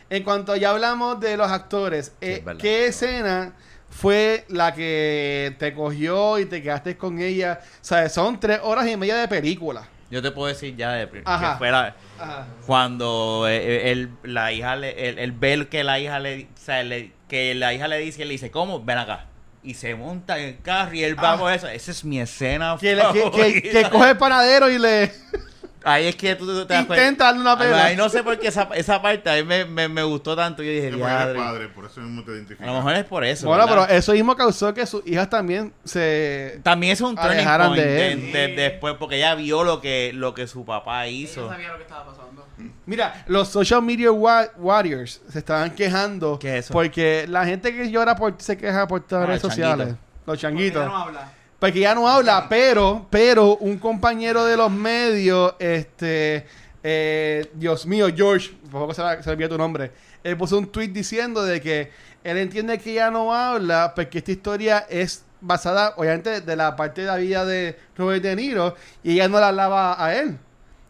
[0.10, 2.60] En cuanto ya hablamos de los actores, eh, verdad.
[2.62, 3.54] ¿qué escena
[3.90, 7.60] fue la que te cogió y te quedaste con ella?
[7.62, 9.88] O sea, son tres horas y media de película.
[10.10, 11.54] Yo te puedo decir ya de Ajá.
[11.54, 12.46] que fue la- Ajá.
[12.66, 16.84] cuando eh, él, la hija le, él, él ve que la hija le, o sea,
[16.84, 18.84] le- que la hija le dice, le dice, ¿cómo?
[18.84, 19.26] Ven acá.
[19.64, 21.38] Y se monta en el carro y él va Ah.
[21.40, 21.68] por eso.
[21.70, 22.76] Esa es mi escena.
[22.78, 23.00] Que,
[23.34, 25.12] que, que coge el panadero y le...
[25.84, 27.04] Ahí es que tú te das cuenta.
[27.04, 27.86] Intenta darle una pela.
[27.86, 30.62] Ahí no sé por qué esa, esa parte a mí me, me, me gustó tanto.
[30.62, 31.40] Yo dije, "Diadre".
[31.40, 32.68] padre, por eso mismo te A identificas.
[32.68, 33.48] lo mejor es por eso.
[33.48, 33.86] Bueno, ¿verdad?
[33.88, 36.60] pero eso mismo causó que sus hijas también se...
[36.64, 38.32] También es un turning point de él.
[38.32, 41.50] de- después, porque ella vio lo que, lo que su papá Ella hizo.
[41.50, 42.46] sabía lo que estaba pasando.
[42.86, 46.74] Mira, los social media wa- warriors se estaban quejando ¿Qué es eso?
[46.74, 49.88] porque la gente que llora por, se queja por todas las Ah, redes sociales.
[49.88, 50.82] Los Porque changuitos.
[50.84, 51.32] ella no habla.
[51.62, 56.48] Porque ya no habla, pero, pero un compañero de los medios, este,
[56.82, 59.92] eh, Dios mío, George, por favor se, olvidó tu nombre,
[60.24, 61.92] él puso un tweet diciendo de que
[62.24, 67.02] él entiende que ya no habla porque esta historia es basada, obviamente, de la parte
[67.02, 70.40] de la vida de Robert De Niro y ella no la hablaba a él.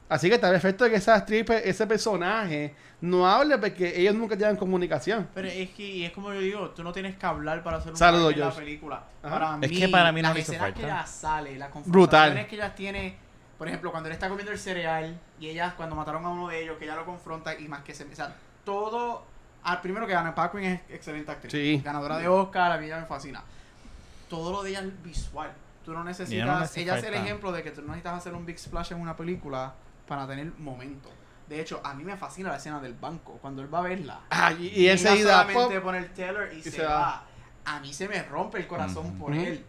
[0.08, 4.14] Así que tal vez efecto de que esa actriz, ese personaje, no hable porque ellos
[4.16, 5.28] nunca tienen comunicación.
[5.34, 7.92] Pero es que, y es como yo digo, tú no tienes que hablar para hacer
[7.92, 9.04] un Saludos, papel en la película.
[9.24, 9.40] Ajá.
[9.40, 10.80] Para Es mí, que para mí no las me hizo escenas falta.
[10.80, 11.84] que ella sale, las Brutal.
[11.84, 13.16] confrontaciones que ella tiene,
[13.58, 16.62] por ejemplo, cuando él está comiendo el cereal y ella, cuando mataron a uno de
[16.64, 18.04] ellos, que ella lo confronta y más que se...
[18.06, 19.26] O sea, todo...
[19.64, 21.52] Al primero que gana, Paquin es excelente actriz.
[21.52, 21.82] Sí.
[21.86, 23.44] Ganadora de Oscar, a mí ella me fascina.
[24.28, 25.52] Todo lo de ella es visual.
[25.86, 26.78] Tú no necesitas...
[26.78, 29.16] ella es el ejemplo de que tú no necesitas hacer un big splash en una
[29.16, 29.74] película
[30.08, 31.10] para tener momento.
[31.52, 33.38] De hecho, a mí me fascina la escena del banco.
[33.42, 34.22] Cuando él va a verla.
[34.30, 36.96] Ah, y, y solamente pop, pone el teller y, y se, se va.
[36.96, 37.26] va.
[37.66, 39.66] A mí se me rompe el corazón por él.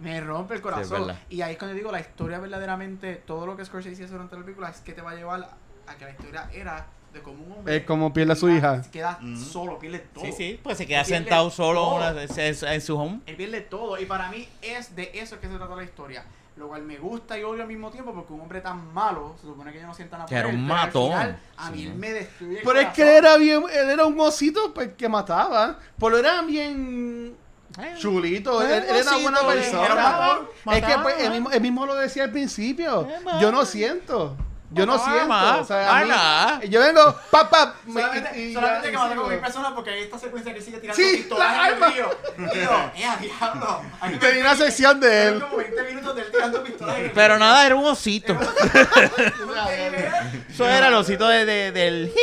[0.00, 1.16] Me rompe el corazón.
[1.30, 4.42] y ahí es cuando digo, la historia verdaderamente, todo lo que Scorsese hace durante la
[4.42, 5.48] película es que te va a llevar
[5.86, 7.76] a que la historia era de cómo un hombre...
[7.78, 8.82] Es como pierde a su hija.
[8.92, 10.26] Queda solo, pierde todo.
[10.26, 13.20] Sí, sí, pues se queda Él sentado solo en su home.
[13.24, 13.98] Él pierde todo.
[13.98, 16.26] Y para mí es de eso que se trata la historia.
[16.56, 19.46] Lo cual me gusta y odio al mismo tiempo porque un hombre tan malo, se
[19.46, 21.08] supone que yo no sienta nada Que era un matón.
[21.10, 21.72] final, a Sí.
[21.72, 24.72] mí él me destruye el Pero es que él era bien, él era un osito
[24.72, 25.78] pues, que mataba.
[25.98, 27.36] Pero era bien
[27.98, 28.62] chulito.
[28.62, 29.84] Él, él era una buena osito, persona.
[29.86, 31.02] era matón, es que mataba.
[31.02, 33.02] pues, él, mismo, él mismo lo decía al principio.
[33.02, 33.66] Eh, Yo no mataba.
[33.66, 34.36] siento.
[34.74, 35.60] Yo no siento.
[35.60, 36.64] O sea, a mí- mataba.
[36.64, 37.74] yo vengo, pap, pap.
[37.86, 39.28] me- Solamente, y- y solamente que como sigo.
[39.28, 41.88] mil personas porque hay esta secuencia que sigue tirando Sí, pistolas la en el arma.
[41.94, 42.10] río.
[42.38, 43.82] Y yo, ¡eh, diablo!
[44.20, 45.40] Tenía una sección de él.
[45.40, 48.36] como 20 minutos de él tirando pistolas en el Pero nada, era un osito.
[50.50, 52.12] Eso era el osito de, de- del...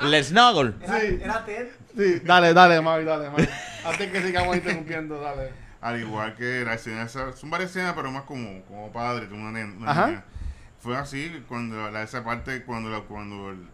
[0.00, 0.74] El snuggle.
[0.82, 1.18] Era, Sí.
[1.22, 1.68] era Ted.
[1.96, 3.48] Sí, dale, dale, Mari, dale, Mari.
[3.86, 5.52] Antes que sigamos interrumpiendo, dale.
[5.80, 9.48] Al igual que la escena, esa- son varias escenas, pero más como, como padre, como
[9.48, 10.06] una, una Ajá.
[10.08, 10.24] niña.
[10.84, 13.66] Fue así cuando la, esa parte, cuando la, cuando el-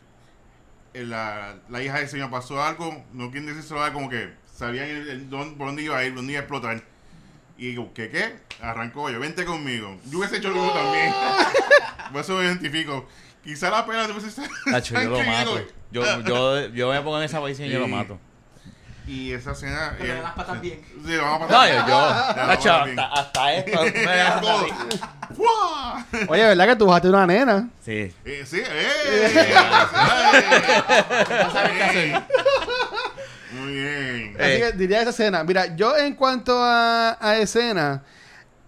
[0.95, 4.89] el- la, la hija del señor pasó algo, no quieren decir solo como que sabían
[4.89, 6.83] el, el don- por dónde iba a ir, dónde iba a explotar.
[7.59, 8.37] Y digo, ¿qué qué?
[8.63, 9.99] Arrancó yo, vente conmigo.
[10.09, 11.13] Yo hubiese hecho lo mismo también.
[12.13, 13.09] Por eso me identifico.
[13.43, 14.07] Quizá la pena.
[14.71, 15.67] Tacho, yo lo mato.
[15.91, 18.21] Yo, yo, yo me pongo en esa posición y yo lo mato.
[19.11, 19.95] Y esa escena.
[19.99, 20.81] Pero eh, le das patas bien.
[21.05, 21.83] Sí, lo vamos a No, pasar.
[21.83, 21.99] yo, yo.
[21.99, 23.83] A hasta, hasta esto.
[23.83, 23.91] me.
[26.29, 27.69] Oye, ¿verdad que tú bajaste una nena?
[27.85, 28.13] Sí.
[28.25, 28.65] Eh, sí, ¡eh!
[31.45, 32.23] No sabes qué hacer.
[33.53, 34.37] Muy bien.
[34.39, 34.61] Así Eh.
[34.61, 35.43] que diría esa escena.
[35.45, 38.03] Mira, yo en cuanto a, a escena,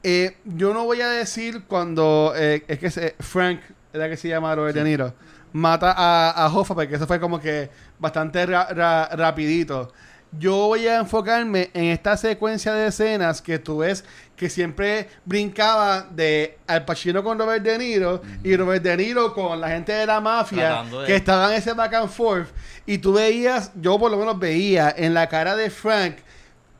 [0.02, 3.60] eh, yo no voy a decir cuando eh, es que se- Frank,
[3.92, 5.14] era que se llama Robert De Niro,
[5.52, 9.92] mata a, a Hoffa, porque eso fue como que bastante ra- ra- rapidito.
[10.38, 14.04] Yo voy a enfocarme en esta secuencia de escenas que tú ves
[14.34, 19.60] que siempre brincaba de Al Pacino con Robert De Niro y Robert De Niro con
[19.60, 20.70] la gente de la mafia
[21.00, 22.48] de- que estaban en ese back and forth
[22.86, 26.16] y tú veías, yo por lo menos veía en la cara de Frank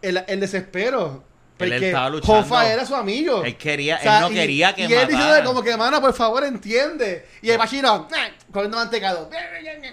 [0.01, 1.23] el, el desespero.
[1.59, 2.41] Él Porque estaba luchando.
[2.41, 3.45] Hoffa era su amigo.
[3.45, 6.01] Él quería, O sea, él no y- quería que Y él diciendo como que, mano,
[6.01, 7.27] por favor, entiende.
[7.41, 9.31] Y el Pacino, "Eh", comiendo mantecado.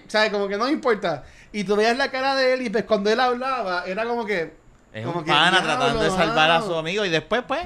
[0.08, 0.32] ¿Sabes?
[0.32, 1.24] Como que no importa.
[1.52, 4.54] Y tú veías la cara de él y pues cuando él hablaba, era como que...
[4.94, 6.66] Es como un que, pana "Diablo, tratando de salvar a mano".
[6.66, 7.62] su amigo y después, pues.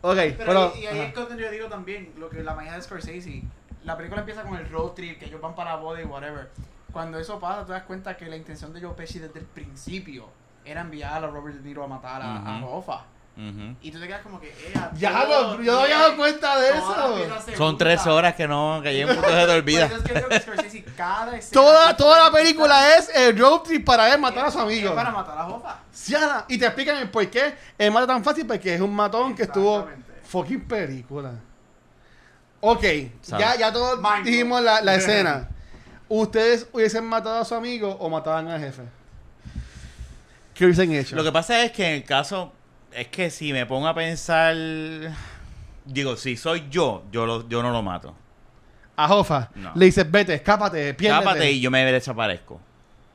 [0.00, 0.72] Ok, Pero, pero...
[0.76, 1.08] y, y ahí ajá.
[1.08, 3.42] es cuando yo digo también, lo que la mañana de Scorsese,
[3.84, 6.48] la película empieza con el road trip, que ellos van para la boda y whatever.
[6.92, 10.28] Cuando eso pasa, te das cuenta que la intención de Joe Pesci desde el principio
[10.70, 12.64] era enviar a Robert De Niro a matar a, a.
[12.64, 13.02] Hoffa.
[13.36, 13.76] Ujú.
[13.80, 16.58] Y tú te quedas como que, eh, a Ya, lo- yo no había dado cuenta
[16.58, 17.16] de eso.
[17.56, 19.86] Son tres horas que no, que llevo un punto de te olvida.
[19.86, 23.60] eso es que digo que Scorsese, cada escena Toda, toda la película es el road
[23.60, 24.92] trip para él matar a su amigo.
[24.92, 25.78] para matar a Hoffa.
[25.92, 29.36] Siana, Y te explican el por qué él mata tan fácil, porque es un matón
[29.36, 29.86] que estuvo
[30.24, 31.34] fucking película.
[32.60, 32.84] Ok,
[33.22, 33.40] Sabe.
[33.44, 35.48] ya, ya todos Mind dijimos la, la escena.
[36.08, 38.82] ¿Ustedes hubiesen matado a su amigo o mataban al jefe?
[40.58, 41.14] ¿Qué hubiesen hecho?
[41.14, 42.52] Lo que pasa es que en el caso,
[42.92, 44.56] es que si me pongo a pensar,
[45.84, 48.12] digo, si soy yo, yo, lo, yo no lo mato.
[48.96, 49.70] A Jofa No.
[49.76, 51.20] le dices, vete, escápate, piérdete.
[51.22, 52.60] Escápate y yo me desaparezco.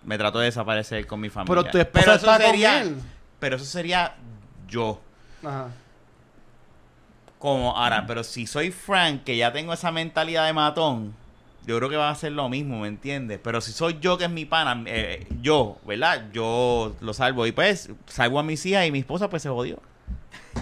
[0.05, 1.53] Me trato de desaparecer con mi familia.
[1.61, 2.95] Pero tu esposa está con él.
[3.39, 4.15] Pero eso sería
[4.69, 5.01] yo.
[5.43, 5.67] Ajá.
[7.39, 11.13] como ahora, pero si soy Frank, que ya tengo esa mentalidad de matón,
[11.65, 13.39] yo creo que va a ser lo mismo, ¿me entiendes?
[13.43, 16.23] Pero si soy yo que es mi pana, eh, yo, ¿verdad?
[16.33, 19.79] Yo lo salvo y pues salvo a mis hijas y mi esposa pues se jodió.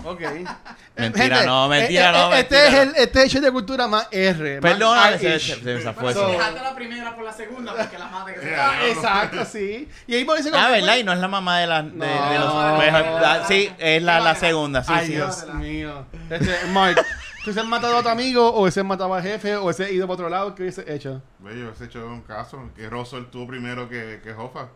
[0.05, 0.21] Ok.
[0.97, 2.81] Mentira, no, mentira, no, Este mentira, es no.
[2.81, 4.61] el este es el show de cultura más R.
[4.61, 6.31] más Perdóname, se, se- se me zafó eso.
[6.37, 8.57] La primera por la segunda porque la mata que se Yeah.
[8.57, 8.87] da.
[8.87, 9.87] Exacto, sí.
[10.07, 10.97] Y ahí por eso Ah, ¿verdad?
[10.97, 12.29] Y no es la mamá de, la, de, No.
[12.29, 12.53] de los...
[12.53, 12.75] No.
[12.75, 15.13] pues, ah, sí, es la, la segunda, sí, Ay, sí.
[15.13, 16.05] Dios mío.
[16.29, 16.97] Este, Mark,
[17.43, 20.05] ¿tú se has matado a tu amigo o ese matado al jefe o ese ido
[20.07, 20.55] para otro lado?
[20.55, 21.21] ¿Qué hubiese hecho?
[21.39, 22.69] Bello, ese hecho un caso.
[22.75, 24.67] Que Russell tuvo primero que, que Hoffa.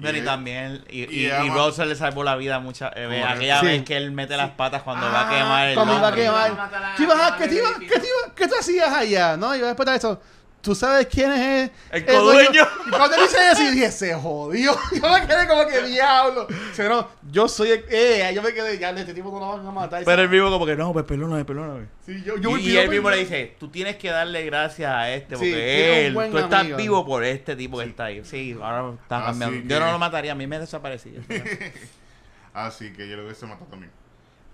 [0.00, 3.58] Pero y él- también, y, y, y Russell le salvó la vida mucha eh, aquella
[3.58, 3.66] Sí.
[3.66, 6.14] vez que él mete las patas cuando Ah, va a quemar el Cuando iba a
[6.14, 6.70] quemar.
[6.96, 9.36] ¿Qué, ibas a- qué te iba- qué te iba- qué tú hacías allá?
[9.36, 9.56] ¿No?
[9.56, 10.20] Y después de eso,
[10.60, 12.62] ¿tú sabes quién es El codueño.
[12.86, 14.72] Y cuando él dice eso, yo dije, se jodió.
[14.92, 16.46] Yo me quedé como que diablo.
[16.48, 17.84] O sea, no, yo soy el.
[17.88, 20.02] Eh, yo me quedé, ya, este tipo no lo van a matar.
[20.04, 21.86] Pero él mismo como que, no, pues perdóname, perdóname.
[22.04, 25.10] Sí, yo, yo y, y él mismo le dice, tú tienes que darle gracias a
[25.12, 26.76] este, Sí, porque un él, tú estás amigo.
[26.76, 28.24] vivo por este tipo que está ahí.
[28.24, 29.68] Sí, ahora está Así cambiando.
[29.68, 31.20] que- Yo no lo mataría, a mí me desaparecía.
[32.54, 33.92] Así que yo lo hubiese matado también.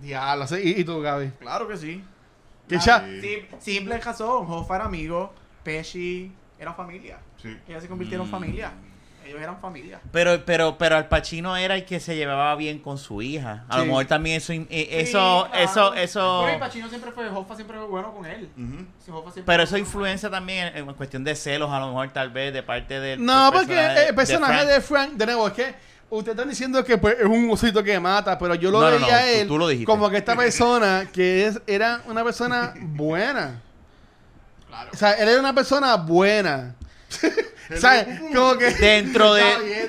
[0.00, 0.56] Diablo, sí.
[0.62, 1.30] ¿Y, y tú, Gaby?
[1.40, 2.02] Claro que sí.
[2.68, 3.20] ¿Qué Ah, cha- Sí.
[3.20, 4.46] Sí, simple razón.
[4.48, 5.32] Hoffa era amigo,
[5.64, 7.18] Pesci era familia.
[7.42, 7.56] Sí.
[7.68, 8.34] Ellos se convirtieron en Mm.
[8.34, 8.72] familia.
[9.26, 10.00] Ellos eran familia.
[10.12, 13.64] Pero, pero, pero Al Pacino era el que se llevaba bien con su hija.
[13.70, 13.78] A Sí.
[13.80, 15.64] lo mejor también eso, eh, Sí, eso, claro.
[15.64, 16.40] eso, eso.
[16.42, 18.50] Pero el Pacino siempre fue, Hoffa siempre fue bueno con él.
[19.02, 19.10] Sí,
[19.46, 22.62] Pero eso influencia también en, en cuestión de celos, a lo mejor tal vez de
[22.62, 23.24] parte del.
[23.24, 24.68] No, del porque personaje el personaje Frank.
[24.68, 25.74] de Frank, de nuevo, es que
[26.10, 28.98] ustedes están diciendo que pues, es un osito que mata, pero yo lo No, veía
[29.00, 29.86] no, a él tú lo dijiste.
[29.90, 33.62] como que esta persona que es, era una persona buena.
[34.74, 34.90] Claro.
[34.92, 36.74] O sea, él era una persona buena.
[37.80, 38.06] ¿Sabes?
[38.34, 38.70] Como que.
[38.72, 39.88] Dentro de-.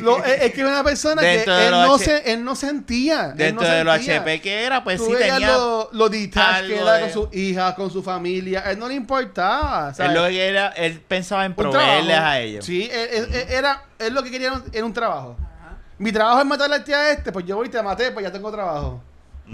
[0.00, 2.56] Lo- es, es que era una persona que Dentro él no, H- se, él no
[2.56, 3.26] sentía.
[3.32, 3.94] él Dentro no de los.
[3.94, 5.52] HP que era, pues Tú sí tenía.
[5.56, 8.60] lo, lo detached que era de- con sus hijas, con su familia.
[8.70, 9.90] Él no le importaba.
[9.90, 10.14] Él ¿sabes?
[10.14, 12.64] lo que era, él pensaba en proveerles a ellos.
[12.64, 15.36] Sí, él, él- él era, él lo que quería era un- era un trabajo.
[15.38, 15.76] Ajá.
[15.98, 18.24] Mi trabajo es matarle a este a este, pues yo voy y te maté, pues
[18.24, 19.02] ya tengo trabajo.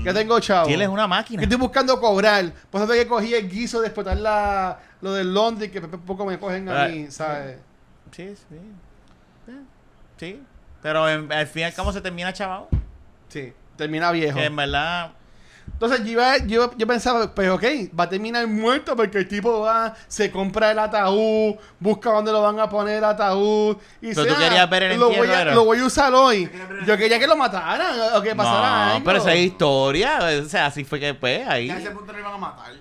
[0.04, 0.68] Ya tengo chavo.
[0.68, 1.42] Y él es una Que máquina.
[1.42, 2.52] estoy buscando cobrar.
[2.70, 6.38] Por eso que cogí el guiso de explotar la, lo del Londres, que poco me
[6.38, 7.58] cogen a mí, ¿sabes?
[8.12, 8.56] Sí, sí.
[10.18, 10.42] Sí.
[10.82, 12.68] Pero en- al fin y al cabo se termina chavado.
[13.28, 14.38] Sí, termina viejo.
[14.38, 15.12] Que en verdad.
[15.72, 17.62] Entonces yo, iba- yo, yo pensaba, pues ok,
[17.98, 22.40] va a terminar muerto porque el tipo va, se compra el ataúd, busca dónde lo
[22.40, 23.76] van a poner el ataúd.
[24.00, 26.50] Y Pero tú querías ver el lo voy, a, lo voy a usar hoy.
[26.86, 29.04] Yo quería que lo mataran o que pasara No, algo.
[29.04, 30.18] pero esa es historia.
[30.42, 31.68] O sea, así fue que pues ahí.
[31.68, 32.72] A ese punto lo iban a matar.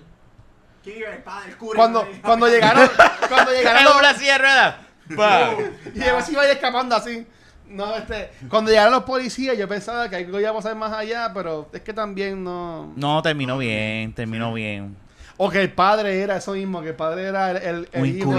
[0.82, 1.10] ¿Quién iba?
[1.10, 1.76] El padre, el cura.
[1.76, 2.88] Cuando, cuando llegaron,
[3.28, 4.74] cuando llegaron los, silla de ruedas.
[5.16, 5.50] Pa.
[5.94, 7.26] y después se iba a ir escapando así.
[7.68, 11.30] No, este, cuando llegaron los policías, yo pensaba que algo iba a pasar más allá,
[11.34, 12.92] pero es que también no.
[12.96, 14.96] No, terminó bien, terminó bien.
[15.38, 18.32] O que el padre era eso mismo, que el padre era el, el, hijo,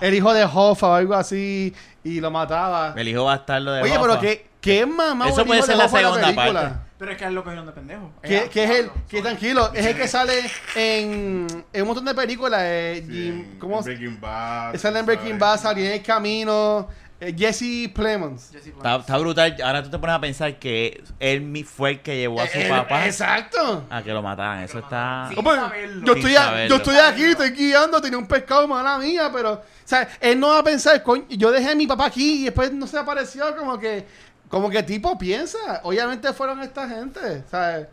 [0.00, 1.72] el hijo de Hoffa o algo así,
[2.02, 2.92] y lo mataba.
[2.96, 4.02] El hijo bastardo de Oye, Hoffa.
[4.02, 6.74] pero ¿qué, qué mamá Eso puede ser la segunda parte.
[6.98, 8.10] Pero es que él lo cogieron de pendejo.
[8.22, 10.32] Que, que es el, que tranquilo, es el que sale
[10.76, 12.60] en, en un montón de películas.
[12.62, 14.76] eh, Sí, Jim- ¿Cómo Breaking Bad.
[14.76, 15.38] Sale en Breaking.
[15.38, 16.88] Bad, salió en el camino.
[17.20, 18.50] Eh, Jesse Plemons.
[18.52, 19.00] Jesse Está, Plemons.
[19.00, 19.56] está brutal.
[19.64, 22.58] Ahora tú te pones a pensar que él mi- fue el que llevó a su
[22.58, 23.84] Eh, papá Exacto.
[23.88, 24.62] a que lo mataran.
[24.62, 25.26] Eso está.
[25.30, 25.36] Sí.
[25.38, 26.06] Oh, pues, saberlo.
[26.06, 26.68] yo, Sin estoy a- saberlo.
[26.68, 30.48] yo estoy aquí, estoy guiando, tenía un pescado mala mía, pero, o sea, él no
[30.48, 33.56] va a pensar, coño, yo dejé a mi papá aquí y después no se apareció,
[33.56, 34.06] como que,
[34.48, 35.58] como que tipo piensa.
[35.84, 37.86] Obviamente fueron esta gente, ¿sabes?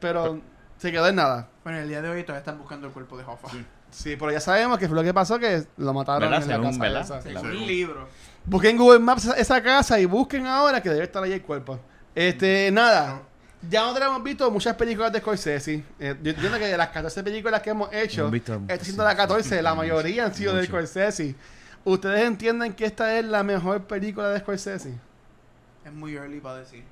[0.00, 0.40] Pero
[0.78, 1.48] se quedó en nada.
[1.62, 3.48] Bueno, el día de hoy todavía están buscando el cuerpo de Hoffa.
[3.90, 6.42] Sí, pero ya sabemos que fue lo que pasó, que lo mataron ¿Verdad?
[6.42, 7.02] en la Según, casa ¿verdad?
[7.02, 7.22] esa.
[7.22, 7.36] Sí.
[7.36, 8.08] un libro.
[8.44, 11.78] Busquen en Google Maps esa, casa y busquen ahora que debe estar ahí el cuerpo.
[12.14, 13.22] Este, nada.
[13.68, 15.84] Ya nosotros hemos visto muchas películas de Scorsese.
[16.00, 19.62] Eh, yo entiendo que de las 14 películas que hemos hecho, esta siendo la 14,
[19.62, 20.66] la mayoría han sido de.
[20.66, 21.36] Scorsese.
[21.84, 24.94] ¿Ustedes entienden que esta es la mejor película de Scorsese?
[25.84, 26.84] Es muy early para decir.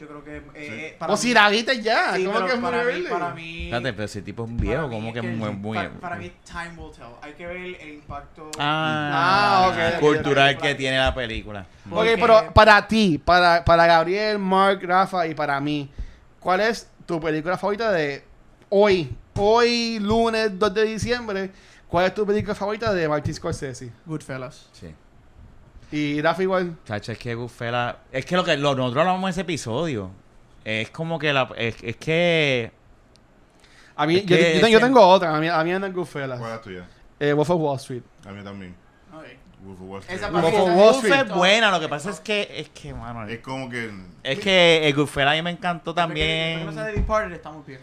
[0.00, 0.36] Yo creo que.
[0.38, 2.84] Eh, eh, para O mí- si la viste ya, Sí, ¿cómo que es muy para
[2.84, 3.10] mí, early?
[3.10, 3.64] para mí.
[3.64, 5.76] Espérate, pero ese tipo es un viejo, mí como es que muy, muy.
[5.76, 7.04] para, para mí, time will tell.
[7.20, 8.50] Hay que ver el impacto.
[8.58, 11.66] Ah, Ah, cultural que tiene la película.
[11.90, 15.90] Ok, pero para ti, para, para Gabriel, Mark, Rafa y para mí,
[16.38, 18.24] ¿cuál es tu película favorita de
[18.70, 19.14] hoy?
[19.42, 21.50] Hoy, lunes 2 de diciembre,
[21.88, 23.90] ¿cuál es tu película favorita de Martin Scorsese?
[24.06, 24.68] Goodfellas.
[24.72, 24.94] Sí.
[25.92, 26.76] Y Rafa igual.
[26.84, 27.96] Chacho, es que Goodfellas...
[28.12, 30.10] Es que lo que lo, nosotros hablamos en ese episodio.
[30.64, 31.50] Es como que la...
[31.56, 32.70] Es, es que...
[33.96, 36.38] A mí, Es yo, que yo- yo tengo otra, a mí, a mí anda Goodfellas.
[36.38, 36.88] ¿Cuál es tuya?
[37.18, 38.02] Eh, Wolf of Wall Street.
[38.26, 38.74] A mí también.
[39.12, 39.24] Ok.
[39.62, 40.18] Wolf of Wall Street.
[40.18, 41.26] Esa Wolf of es- Wall Street.
[41.26, 42.48] es buena, lo que pasa es que...
[42.56, 43.26] Es que, mano...
[43.28, 43.90] Es como que.
[44.22, 46.66] Es que el Goodfellas a mí me encantó Porque- porque también.
[46.66, 47.80] no sea de Departed, estamos bien.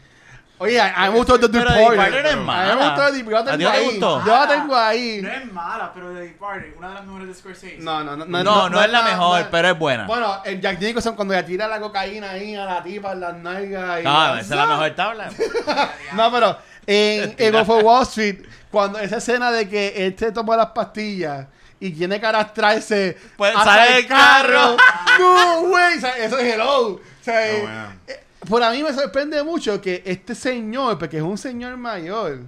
[0.60, 2.26] Oye, a mí me gustó The Departed.
[2.26, 3.28] Es A mí me gustó The Departed.
[3.28, 3.86] Yo la ¿A ti tengo no te ahí.
[3.86, 4.26] gustó?
[4.26, 5.20] Yo la tengo ahí.
[5.22, 7.78] No es mala, pero The Departed, una de las mejores de Scorsese.
[7.80, 8.26] No, no, no.
[8.26, 10.06] No, no, es la mejor, no- pero es buena.
[10.08, 13.36] Bueno, el Jack Nicholson cuando le tira la cocaína ahí a la tipa en las
[13.36, 14.02] nalgas.
[14.02, 15.30] y- No, esa es la mejor tabla.
[16.14, 18.38] No, pero en, en Wolf of Wall Street,
[18.72, 21.46] cuando esa escena de que él se toma las pastillas
[21.80, 24.78] y tiene que arrastrarse Pues hasta sale el del carro.
[25.20, 26.88] no, güey, o sea, eso es hello.
[26.94, 31.38] O sea, eh, por a mí me sorprende mucho que este señor, porque es un
[31.38, 32.40] señor mayor,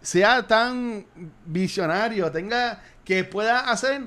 [0.00, 1.04] sea tan
[1.46, 4.02] visionario, tenga que pueda hacer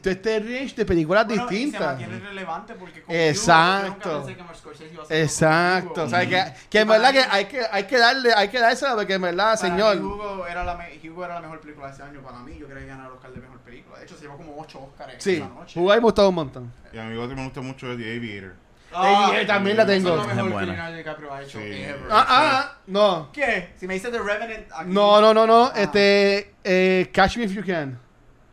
[0.00, 1.82] todo este range de películas Bueno, y se distintas.
[1.98, 4.08] mantiene relevante porque como Exacto.
[4.08, 6.88] Hugo, yo nunca pensé que Scorsese iba a hacer Exacto, o sea, que, que en
[6.88, 9.56] verdad que mí- hay que hay que darle, hay que dársela porque en verdad, Para
[9.58, 9.96] señor.
[9.98, 12.56] mí, Hugo era, la me- Hugo era la mejor película de ese año para mí.
[12.58, 13.98] Yo quería ganar el Oscar de mejor película.
[13.98, 15.78] De hecho, se llevó como 8 Oscars Sí, esa noche.
[15.78, 16.72] Hugo me gustado un montón.
[16.90, 18.54] Y a mi otro me gusta mucho The Aviator.
[18.94, 20.10] Ah, Eh, también la tengo.
[20.10, 20.72] Es lo Es mejor que buena.
[20.72, 21.64] Leonardo DiCaprio ha hecho Sí.
[21.82, 22.00] ever.
[22.10, 23.30] Ah, ah, no.
[23.32, 23.72] ¿Qué?
[23.78, 25.64] Si me dices The Revenant aquí- No, no, no, no.
[25.66, 25.72] Ah.
[25.76, 27.98] Este, eh, Catch Me If You Can.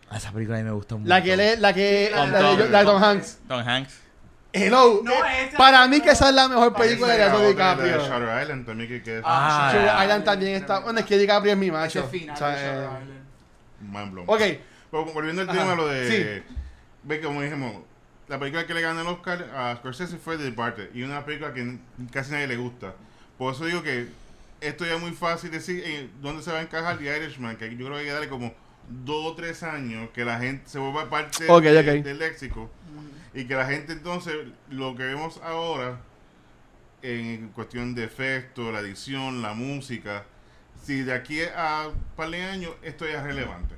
[0.09, 1.07] Ah, Esa película a mí me gusta mucho.
[1.07, 3.39] La que le, la que, la, la de, la de Tom Hanks.
[3.47, 4.01] Tom Hanks.
[4.51, 5.01] Hello.
[5.03, 7.53] No, eh, esa- para mí que esa es la mejor película de Leonardo La de
[7.53, 7.97] DiCaprio.
[8.03, 9.71] Shutter Island también que queda Ah.
[9.71, 10.79] Shutter Island también está.
[10.79, 12.03] Bueno, es que DiCaprio es mi macho.
[12.07, 13.93] final O sea, de Shutter eh, Island.
[13.93, 14.25] mind blown.
[14.29, 14.41] ok.
[14.91, 16.07] Pero volviendo al tema, lo de.
[16.09, 16.53] sí.
[17.03, 17.73] Ve como dijimos,
[18.29, 20.93] la película que le gana el Oscar a Scorsese fue The Departed.
[20.93, 21.77] Y una película que
[22.11, 22.93] casi nadie le gusta.
[23.37, 24.07] Por eso digo que
[24.61, 27.57] esto ya es muy fácil decir eh, dónde se va a encajar The Irishman.
[27.57, 28.53] Que yo creo que hay que darle como
[28.87, 32.69] dos o tres años que la gente se vuelva parte de- del léxico.
[33.33, 34.35] Y que la gente entonces,
[34.69, 35.99] lo que vemos ahora,
[37.01, 40.25] en cuestión de efectos, la edición, la música,
[40.83, 43.75] si de aquí a un par de años esto ya es relevante.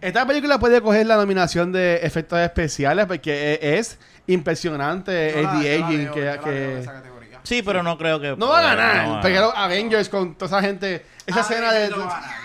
[0.00, 5.44] Esta película puede coger la nominación de efectos especiales porque e- es impresionante Yo el
[5.44, 7.02] la- la de-aging veo, que, yo la que- esa.
[7.42, 8.36] Sí, pero no creo que.
[8.36, 9.08] no va a ganar.
[9.08, 11.88] no porque Avengers con toda esa gente, esa escena de...
[11.90, 12.40] no va a ganar.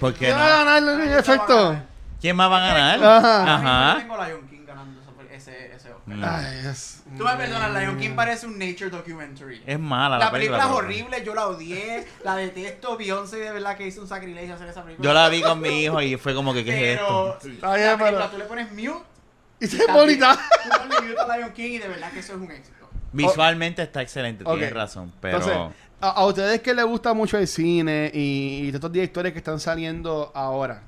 [0.00, 0.38] ¿Por qué ¿Quién no?
[0.38, 1.76] va a ganar el efecto?
[2.20, 3.04] ¿Quién más va a ganar?
[3.04, 3.54] Ajá.
[3.54, 3.92] Ajá.
[3.94, 5.00] Yo tengo Lion King ganando
[5.32, 6.18] ese, ese Oscar.
[6.22, 9.62] Ay, es- Tú me perdonas, Lion King parece un nature documentary.
[9.64, 12.96] Es mala la, la película es pero- horrible, yo la odié, la detesto.
[12.96, 15.08] Beyoncé de verdad que hizo un sacrilegio hacer esa película.
[15.08, 17.48] Yo la vi con mi hijo y fue como que, ¿qué es Pero esto?
[17.48, 19.04] Está bien, la película, pero- tú le pones mute.
[19.60, 20.36] Y se bonita.
[20.64, 22.88] Tú ponle mute a Lion King y de verdad que eso es un éxito.
[23.12, 25.36] Visualmente está excelente, tienes razón, pero...
[25.38, 29.38] Entonces, a, a ustedes que les gusta mucho el cine y, y estos directores que
[29.38, 30.82] están saliendo ahora,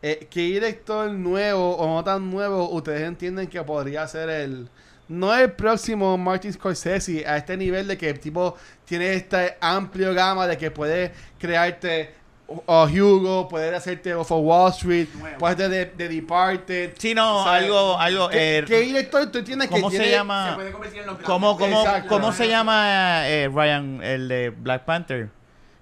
[0.00, 4.68] eh, ¿qué director nuevo o no tan nuevo ustedes entienden que podría ser el...
[5.08, 10.12] No el próximo Martin Scorsese a este nivel de que el tipo tiene este amplio
[10.14, 12.14] gama de que puede crearte
[12.48, 15.38] o Hugo, puede hacerte Off of Wall Street, Nuevo.
[15.38, 16.92] puede hacerte de, de Departed.
[16.96, 18.28] Sí, no, O sea, algo, algo...
[18.28, 20.52] ¿Qué, eh, qué director tú entiendes que ¿Cómo se tiene- Se llama?
[20.54, 21.18] puede convertir en los.
[21.18, 22.08] ¿Cómo, cómo, Exacto.
[22.08, 25.28] cómo se llama eh, Ryan, el de Black Panther?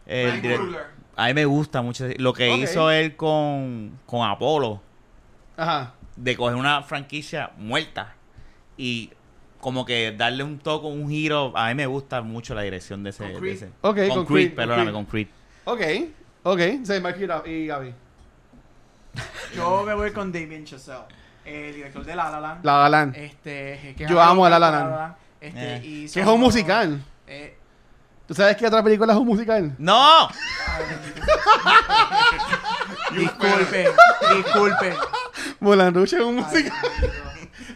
[0.07, 0.87] El Ryan direct- Coogler.
[1.17, 4.81] A mí me gusta mucho lo que hizo él con, con Apolo,
[5.57, 5.95] Ajá.
[6.17, 8.15] de coger una franquicia muerta
[8.77, 9.11] y
[9.61, 11.53] como que darle un toque, un giro.
[11.57, 13.25] A mí me gusta mucho la dirección de ese.
[13.25, 13.55] Con de Creed.
[13.55, 13.67] ese.
[13.81, 14.95] Ok, con, con Creed, Creed, con perdóname, Creed.
[14.95, 15.29] con Creed.
[15.65, 15.81] Ok,
[16.43, 16.61] ok.
[16.85, 17.95] Sí, Mark y Gaby.
[19.55, 21.05] Yo me voy con Damien Chazelle,
[21.45, 22.65] el director de La La Land.
[22.65, 23.17] La La Land.
[23.17, 25.15] Este, que Yo amo a La La Land.
[25.41, 25.81] Este, Eh.
[25.85, 27.01] y Que es un musical.
[27.27, 27.57] Eh,
[28.27, 29.75] ¿Tú sabes qué otra película es un musical?
[29.79, 30.29] ¡No!
[33.13, 33.89] disculpe,
[34.37, 34.97] disculpe.
[35.61, 36.73] Mulan Rouge es un Ay, musical.
[37.01, 37.24] bendito.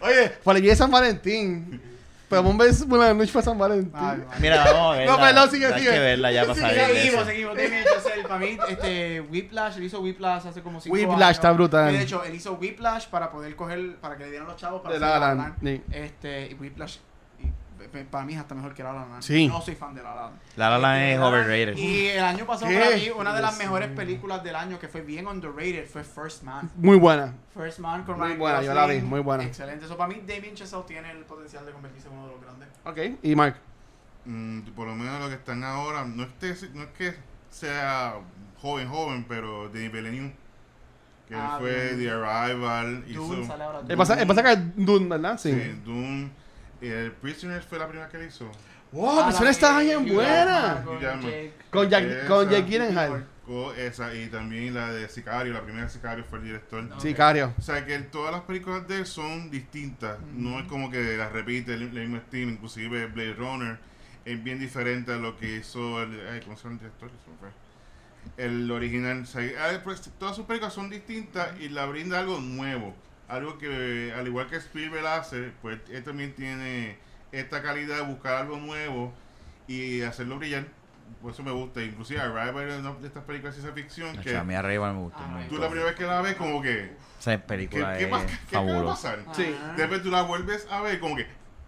[0.01, 1.81] Oye, por el día de San Valentín.
[2.29, 3.91] Podemos ver Mulan Rouge para San Valentín.
[3.95, 4.41] Ay, madre.
[4.41, 5.13] Mira, vamos a verla.
[5.13, 5.93] No, perdón, sigue, Hay sigue.
[5.93, 7.57] que verla ya para salir Seguimos, seguimos.
[7.57, 11.09] Damien Chazelle, para mí, este, Whiplash, él hizo Whiplash hace como 5 años.
[11.09, 11.95] Whiplash está brutal.
[11.95, 14.83] Y de hecho, él hizo Whiplash para poder coger, para que le dieran los chavos
[14.83, 15.81] para De hacer La La La.
[15.91, 16.99] Este, y Whiplash,
[17.89, 19.23] para mí es hasta mejor que La La Land.
[19.23, 19.49] Sí.
[19.49, 20.37] No soy fan de La La Land.
[20.57, 21.77] La La Land Este, es Land- overrated.
[21.77, 22.79] Y el año pasado ¿Qué?
[22.79, 26.05] para mí, una de las Dios mejores películas del año que fue bien underrated fue
[26.05, 26.71] First Man.
[26.77, 27.35] Muy buena.
[27.55, 29.45] First Man con Muy Ryan buena, yo la vi, muy buena.
[29.45, 29.85] Excelente.
[29.87, 32.69] Eso para mí, Damien Chazelle tiene el potencial de convertirse en uno de los grandes.
[32.85, 33.19] Ok.
[33.23, 33.57] ¿Y Mark?
[34.25, 37.15] Mm, por lo menos lo que están ahora, no es que, no es que
[37.51, 38.15] sea
[38.61, 40.35] joven, joven, pero Denis Villeneuve,
[41.27, 41.95] que él Ah, fue.
[41.97, 43.81] The Arrival, Dune hizo sale ahora.
[43.89, 45.39] El pasa, el pasa que es Dune, ¿verdad?
[45.39, 45.53] Sí.
[45.53, 46.31] sí, Dune,
[46.81, 48.51] el Prisoners fue la primera que hizo.
[48.93, 50.75] Wow, Ah, persona la está de bien buena.
[50.75, 51.01] Jackman con.
[51.01, 51.53] Jake.
[51.71, 52.49] Con Jack, con.
[52.49, 53.27] Jake Gyllenhaal.
[53.79, 56.83] Esa, y también la de Sicario, la primera Sicario fue el director.
[56.83, 57.01] No.
[57.01, 57.55] Sicario.
[57.59, 61.33] O sea que todas las películas de él son distintas, no es como que las
[61.33, 63.79] repite el, el mismo estilo, inclusive Blade Runner
[64.27, 67.11] es bien diferente a lo que hizo el, ay, ¿cómo se llama el director?
[68.37, 72.39] El original, o sea, ah, pues, todas sus películas son distintas y la brinda algo
[72.41, 72.95] nuevo,
[73.29, 76.97] algo que al igual que Spielberg hace, pues él también tiene
[77.33, 79.13] esta calidad de buscar algo nuevo
[79.67, 80.65] y hacerlo brillar
[81.23, 81.83] por eso me gusta.
[81.83, 84.99] Inclusive Arrival es una de estas películas de ciencia ficción que A mí arriba me
[85.01, 86.93] gustó Ah, tú la primera vez que la ves como que...
[87.19, 89.17] Esa ¿Qué, película qué, es pasa- qué acaba de fabulosa.
[89.17, 89.35] pasar?
[89.35, 89.55] Sí.
[89.77, 91.27] Después tú la vuelves a ver como que...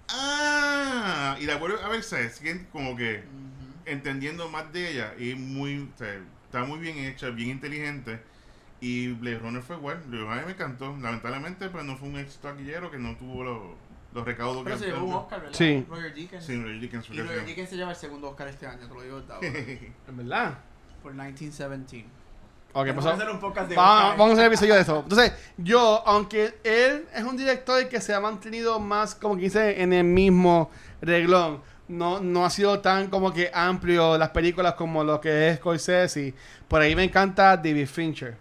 [0.09, 1.37] ¡Ah!
[1.41, 3.23] Y la vuelves a ver, se como que
[3.87, 5.15] entendiendo más de ella.
[5.19, 5.91] Y muy...
[5.95, 8.21] o sea, está muy bien hecha, bien inteligente.
[8.81, 9.99] Y Blade Runner fue igual.
[10.07, 10.97] Blade Runner me encantó.
[11.01, 13.59] Lamentablemente, pues no fue un éxito taquillero que no tuvo los,
[14.15, 14.85] los recaudos Pero que...
[14.85, 15.57] se llevó un Oscar, ¿verdad?
[15.57, 15.85] Sí.
[15.89, 16.45] Roger Deakins.
[16.45, 18.95] Sí, Roger fue Y Roger se- Deakins se lleva el segundo Oscar este año, te
[18.95, 19.49] lo digo ahora.
[20.09, 20.59] En verdad.
[21.03, 22.09] Por 1917.
[22.73, 25.01] Ok, Vamos a hacer un podcast de Vamos, a hacer el episodio de eso.
[25.01, 29.83] Entonces, yo, aunque él es un director que se ha mantenido más, como que dice,
[29.83, 30.71] en el mismo
[31.01, 35.57] reglón, no, no ha sido tan como que amplio las películas como lo que es
[35.57, 36.33] Scorsese.
[36.69, 38.37] Por ahí me encanta David Fincher.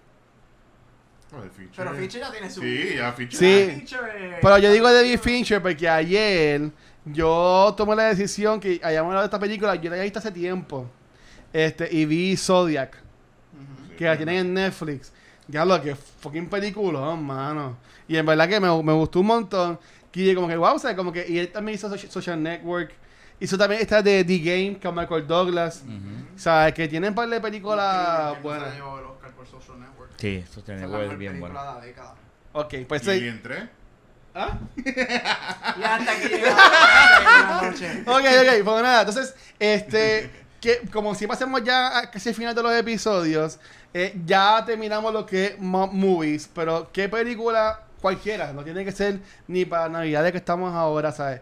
[1.37, 1.85] El Fincher.
[1.85, 2.61] Pero Fincher ya tiene su.
[2.61, 3.39] Sí, ya Fincher.
[3.39, 3.71] Sí.
[3.75, 3.99] Fincher,
[4.41, 6.71] Pero yo digo David Fincher porque ayer
[7.05, 10.31] yo tomé la decisión que hayamos hablado de esta película, yo la había visto hace
[10.31, 10.89] tiempo.
[11.53, 12.97] Este, y vi Zodiac.
[13.97, 15.11] Que la tienen en Netflix.
[15.47, 17.77] Ya lo que fucking película, mano.
[18.07, 19.79] Y en verdad que me, me gustó un montón.
[20.11, 21.25] Que como que, wow, o sea, como que.
[21.27, 22.91] Y él también hizo Social, Social Network.
[23.39, 25.83] Hizo también esta de The Game con Michael Douglas.
[25.85, 26.35] Ujú.
[26.35, 28.73] O sea, que tienen un par de películas buenas.
[29.39, 30.11] Por Social Network.
[30.17, 31.79] Sí, tiene Esa es mejor bien película bueno.
[31.79, 32.15] la década.
[32.51, 33.27] Ok, pues Y sí.
[33.27, 33.69] entré.
[34.35, 34.57] ¿Ah?
[34.75, 38.03] Y hasta aquí la noche.
[38.05, 38.25] Ok,
[38.59, 40.29] ok, pues nada, entonces, este,
[40.61, 43.59] que como siempre hacemos ya a casi el final de los episodios,
[43.93, 48.51] eh, ya terminamos lo que es mo- movies, pero ¿qué película cualquiera?
[48.53, 51.41] No tiene que ser ni para Navidades que estamos ahora, ¿sabes?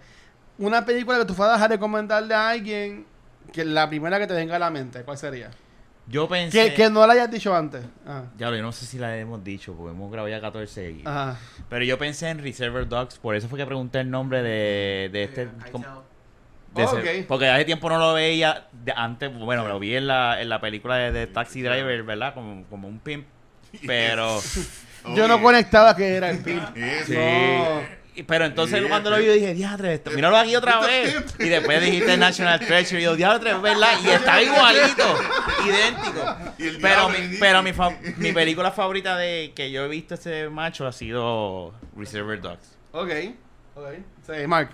[0.60, 3.06] Una película que tú fueras a recomendarle a alguien,
[3.52, 5.50] que la primera que te venga a la mente, ¿cuál sería?
[6.10, 6.70] Yo pensé...
[6.70, 7.84] Que, que no la hayas dicho antes.
[8.06, 10.92] Ah, Ya lo, yo no sé si la hemos dicho, porque hemos grabado ya 14
[10.92, 11.02] y...
[11.06, 11.38] Ajá.
[11.70, 15.24] Pero yo pensé en Reservoir Dogs, por eso fue que pregunté el nombre de, de
[15.24, 15.50] este...
[15.72, 15.84] Com-
[16.76, 17.28] de ese- Ok.
[17.28, 20.62] porque hace tiempo no lo veía de antes, bueno, lo vi en la, en la
[20.62, 22.34] película de, de Taxi Driver, ¿verdad?
[22.34, 23.26] Como, como un pimp.
[23.88, 24.40] Pero...
[25.16, 26.38] Yo no conectaba que era el.
[26.76, 27.14] Eso.
[27.14, 27.82] No.
[28.24, 31.16] Pero entonces cuando lo vi yo dije, diadre, esto, míralo aquí otra vez.
[31.40, 33.92] Y después dijiste National Treasure y yo, diadre, es verdad.
[34.04, 35.04] Y estaba igualito,
[35.66, 36.36] idéntico.
[36.58, 37.78] Y Pero, mi, pero mi, Nicky.
[37.78, 42.78] fa- mi película favorita de que yo he visto ese macho ha sido Reservoir Dogs.
[42.92, 43.10] Ok.
[43.76, 43.88] Ok.
[44.26, 44.72] Sí, Mark.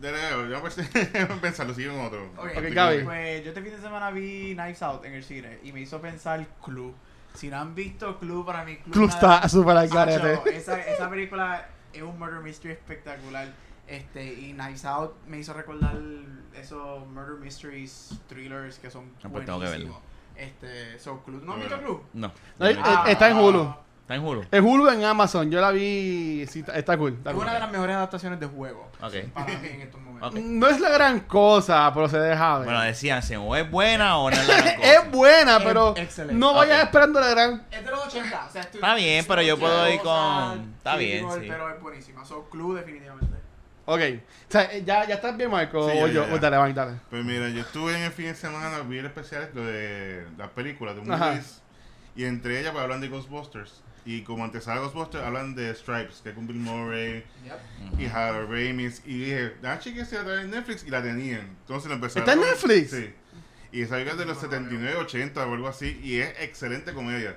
[0.00, 2.30] De nuevo, yo pensé- pensarlo, sigue con otro.
[2.38, 3.04] Ok, Ok, Gaby.
[3.04, 6.00] Pues yo este fin de semana vi Knives Out en el cine y me hizo
[6.00, 6.94] pensar Clue.
[7.34, 10.56] Si no han visto Clue, para mí Club nada- está súper al garete.
[10.56, 13.48] esa, esa película es un murder mystery espectacular.
[13.86, 15.96] Este, y Knives Out me hizo recordar
[16.54, 19.98] esos murder mysteries, thrillers que son Ah, pues tengo que buenísimos.
[20.36, 22.00] Este, so Clue, ¿no han visto Clue?
[22.14, 22.32] No.
[22.58, 22.78] No, eh,
[23.08, 23.74] está en Hulu.
[24.10, 24.44] Está en Hulu.
[24.50, 26.44] El Hulu en Amazon, yo la vi.
[26.50, 27.12] Sí, está, está cool.
[27.12, 27.44] está Es cool.
[27.44, 29.14] una de las mejores adaptaciones de juego Ok.
[29.32, 30.34] para mí en estos momentos.
[30.34, 32.64] No es la gran cosa, pero se deja ver.
[32.64, 34.92] Bueno, decían, si o es buena o no es la gran cosa.
[34.94, 36.34] es buena, Es pero excelente.
[36.40, 37.62] no vayas esperando la gran.
[37.70, 40.96] Es de los 80, o sea, estoy- Está bien, pero yo puedo ir con- está
[40.96, 41.46] bien, sí.
[41.46, 42.24] Pero es buenísima.
[42.24, 43.36] So, Clue definitivamente.
[43.84, 44.00] Ok.
[44.48, 45.88] O sea, ya, ya estás bien, Marco.
[45.88, 46.26] Sí, o ya, yo.
[46.26, 46.34] ya.
[46.34, 46.92] o dale, Mike, dale.
[47.10, 50.96] Pues mira, yo estuve en el fin de semana, vi el especial de las películas
[50.96, 51.62] de movies.
[52.16, 53.82] Y entre ellas pues, hablan de Ghostbusters.
[54.04, 58.00] Y como antesala de Ghostbusters, hablan de Stripes, que es con Bill Murray Yep.
[58.00, 59.02] y Harold Ramis.
[59.04, 60.84] Y dije, ah, chica, se la en Netflix.
[60.86, 61.40] Y la tenían.
[61.60, 62.28] Entonces lo empezaron.
[62.28, 62.90] ¿Está en Netflix?
[62.90, 63.14] Sí.
[63.72, 66.00] Y esa es de los No lo 79, 80 o algo así.
[66.02, 67.36] Y es excelente comedia.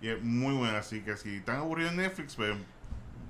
[0.00, 0.78] Y es muy buena.
[0.78, 2.54] Así que si están aburridos en Netflix, pues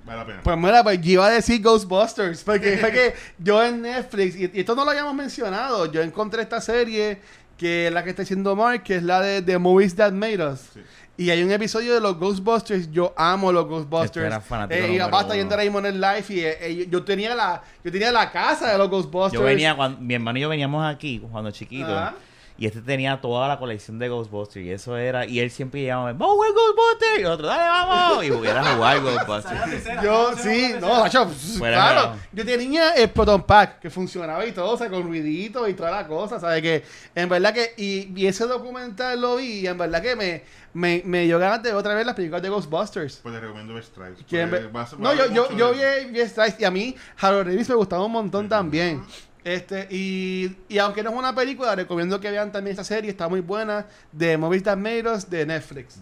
[0.05, 0.41] vale la pena.
[0.43, 2.43] Pues mira, pues yo iba a decir Ghostbusters.
[2.43, 6.43] Porque fue que yo en Netflix, y, y esto no lo habíamos mencionado, yo encontré
[6.43, 7.19] esta serie
[7.57, 10.45] que es la que está haciendo Mark, que es la de The Movies That Made
[10.45, 10.59] Us.
[10.73, 10.81] Sí.
[11.17, 12.91] Y hay un episodio de los Ghostbusters.
[12.91, 14.17] Yo amo los Ghostbusters.
[14.17, 15.35] Este era fanático Eh, y basta uno.
[15.35, 16.25] yendo ahora mismo en el live.
[16.27, 19.39] Y eh, eh, yo, tenía la, yo tenía la casa de los Ghostbusters.
[19.39, 21.89] Yo venía, cuando, mi hermano y yo veníamos aquí cuando chiquitos.
[21.89, 22.15] Ajá.
[22.57, 24.65] Y este tenía toda la colección de Ghostbusters.
[24.65, 25.25] Y eso era.
[25.25, 27.19] Y él siempre llamaba, ¡Vamos a jugar Ghostbusters!
[27.19, 28.23] Y otro, ¡Dale, vamos!
[28.23, 30.01] Y jugar a jugar Ghostbusters.
[30.01, 31.27] Yo, sí, no, macho,
[31.57, 32.15] Fuera claro.
[32.31, 35.73] de- Yo tenía el Proton Pack que funcionaba y todo, o sea, con ruiditos y
[35.73, 36.61] toda la cosa, ¿sabes?
[36.61, 36.83] Que
[37.13, 40.43] en verdad que, y, y ese documental lo vi y en verdad que me,
[40.73, 43.19] me, me dio ganas de otra vez las películas de Ghostbusters.
[43.21, 44.23] Pues te recomiendo ver Stripes.
[44.29, 48.05] Pues, no, yo, yo, yo vi, vi Stripes y a mí Harold Davis me gustaba
[48.05, 48.49] un montón Ujú.
[48.49, 49.03] también.
[49.45, 53.27] Este, y, y aunque no es una película, recomiendo que vean también esta serie, está
[53.29, 55.99] muy buena, de Made Us de Netflix.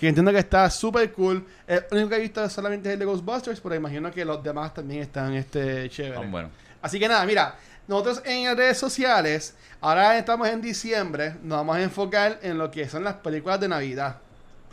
[0.00, 1.44] Que entiendo que está súper cool.
[1.66, 4.72] El único que he visto solamente es el de Ghostbusters, pero imagino que los demás
[4.72, 6.18] también están este, chéveres.
[6.18, 6.50] Son buenos.
[6.80, 7.56] Así que nada, mira,
[7.88, 12.70] nosotros en las redes sociales, ahora estamos en diciembre, nos vamos a enfocar en lo
[12.70, 14.16] que son las películas de Navidad.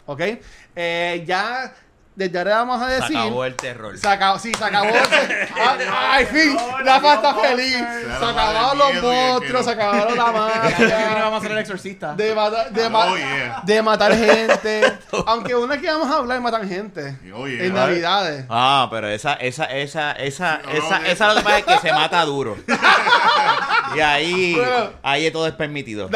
[0.06, 0.22] ¿Ok?
[0.76, 1.74] Eh, ya
[2.16, 3.18] desde ahora vamos a Se decir.
[3.18, 3.98] acabó el terror.
[3.98, 4.90] Se acabó, sí, se acabó.
[4.94, 5.78] se- ah,
[6.12, 6.56] ¡Ay, fin!
[6.84, 7.76] La está feliz.
[8.20, 11.16] Se acabaron los monstruos, se acabaron la magia.
[11.20, 12.14] vamos a hacer el exorcista.
[12.16, 13.62] De matar, de, ma- Oh, yeah.
[13.64, 14.94] de matar gente.
[15.28, 17.18] Aunque una que vamos a hablar de matar gente.
[17.36, 17.66] Oh, yeah.
[17.66, 18.46] En Navidades.
[18.50, 21.78] Ah, pero esa, esa, esa, esa, No, esa, no, esa lo que pasa es que
[21.80, 22.56] se mata duro.
[23.96, 24.90] y ahí, Bueno.
[25.04, 26.10] ahí todo es permitido.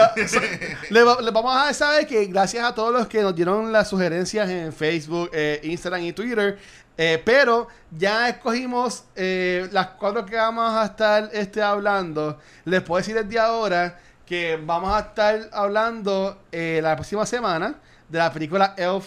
[0.90, 3.90] Le, va- le vamos a saber que gracias a todos los que nos dieron las
[3.90, 6.58] sugerencias en Facebook, eh, Instagram y Twitter.
[6.98, 12.38] eh, pero ya escogimos eh, las cuatro que vamos a estar este, hablando.
[12.66, 17.76] Les puedo decir desde ahora que vamos a estar hablando eh, la próxima semana
[18.10, 19.06] de la película Elf,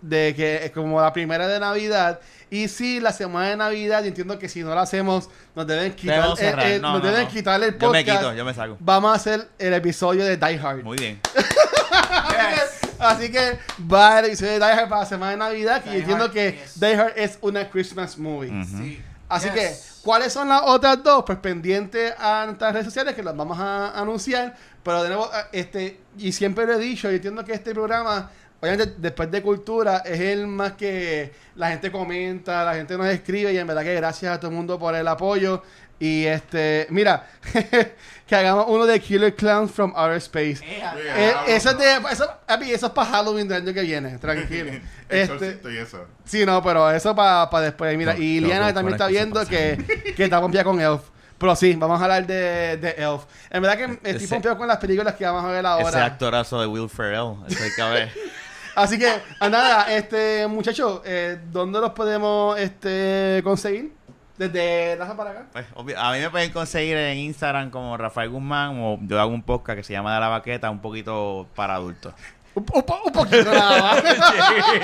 [0.00, 2.20] de que es como la primera de Navidad.
[2.48, 5.94] Y sí, la semana de Navidad, yo entiendo que si no la hacemos, nos deben
[5.94, 7.30] quitar, el- No, nos no, deben no.
[7.30, 8.18] quitar el Yo me podcast.
[8.20, 8.76] quito, yo me saco.
[8.80, 10.82] Vamos a hacer el episodio de Die Hard.
[10.84, 11.20] Muy bien.
[11.92, 12.71] Yes.
[13.02, 13.58] Así que
[13.92, 15.82] va el episodio de Die Hard para la semana de Navidad.
[15.82, 16.80] Que yo Die entiendo Hard, que yes.
[16.80, 18.50] Die Hard es una Christmas movie.
[18.64, 19.02] Sí.
[19.28, 19.54] Así Yes.
[19.54, 21.24] que, ¿cuáles son las otras dos?
[21.24, 24.54] Pues pendientes a nuestras redes sociales que las vamos a anunciar.
[24.82, 28.30] Pero de nuevo, eh, este, y siempre lo he dicho, yo entiendo que este programa,
[28.60, 33.52] obviamente después de cultura, es el más que la gente comenta, la gente nos escribe
[33.52, 35.62] y en verdad que gracias a todo el mundo por el apoyo.
[35.98, 37.26] Y este, mira,
[38.26, 40.58] que hagamos uno de Killer Clowns from Outer Space.
[40.64, 44.72] Eh, ah, eso, es de, eso, eso es para Halloween del año que viene, tranquilo.
[45.08, 46.04] este, y eso.
[46.24, 47.96] sí, no, pero eso para después.
[47.96, 51.02] Mira, No, y Liana no, también está viendo que, que está pompeada con Elf.
[51.38, 53.22] Pero sí, vamos a hablar de, de Elf.
[53.50, 56.04] En verdad que estoy Ese- pompeado con las películas que vamos a ver Ese ahora.
[56.04, 57.34] actorazo de Will Ferrell.
[57.48, 58.12] Eso hay que ver.
[58.74, 63.92] Así que, nada, este, muchachos, eh, ¿dónde los podemos este, conseguir?
[64.48, 65.46] Desde Raza para acá.
[65.52, 69.32] Pues, obvio- a mí me pueden conseguir en Instagram como Rafael Guzmán o yo hago
[69.32, 72.12] un podcast que se llama De la Baqueta, un poquito para adultos.
[72.54, 74.02] Un, un po- un poquito nada más.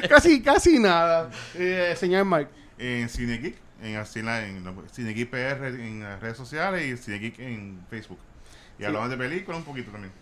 [0.08, 1.30] casi, casi nada.
[1.54, 2.48] Eh, señor Mark.
[2.78, 4.06] En CineGeek, en, en
[4.90, 8.18] CineGeek PR en las redes sociales y CineGeek en Facebook.
[8.78, 10.12] Y hablamos de películas un poquito también.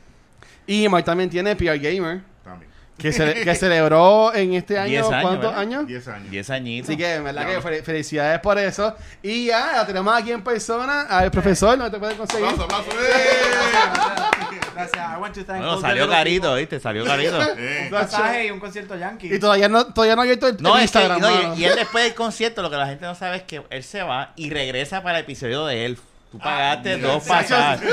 [0.66, 2.70] Y Mark también tiene PR Gamer, También.
[2.98, 5.58] Que, ce- que celebró en este año, Diez años, ¿cuántos ¿verdad?
[5.60, 5.86] años?
[5.86, 6.30] 10 años.
[6.30, 6.88] 10 añitos.
[6.90, 8.94] Así que, en verdad, que fel- felicidades por eso.
[9.22, 12.46] Y ya, la tenemos aquí en persona al profesor, no te puede conseguir.
[12.46, 12.90] ¡Aplauso, aplauso!
[13.00, 14.64] ¡Eh!
[14.74, 14.96] Gracias.
[15.16, 16.54] I want to thank Bueno, salió carito.
[16.54, 16.78] ¿viste?
[16.80, 17.38] Salió carito.
[17.58, 19.34] Eh, Un pasaje y un concierto yankee.
[19.34, 21.20] Y todavía no, todavía no ha abierto el, No, el que, Instagram.
[21.20, 23.62] no, y, y él después del concierto, lo que la gente no sabe es que
[23.70, 26.00] él se va y regresa para el episodio de Elf.
[26.30, 27.90] Tú pagaste mira, dos pasajes.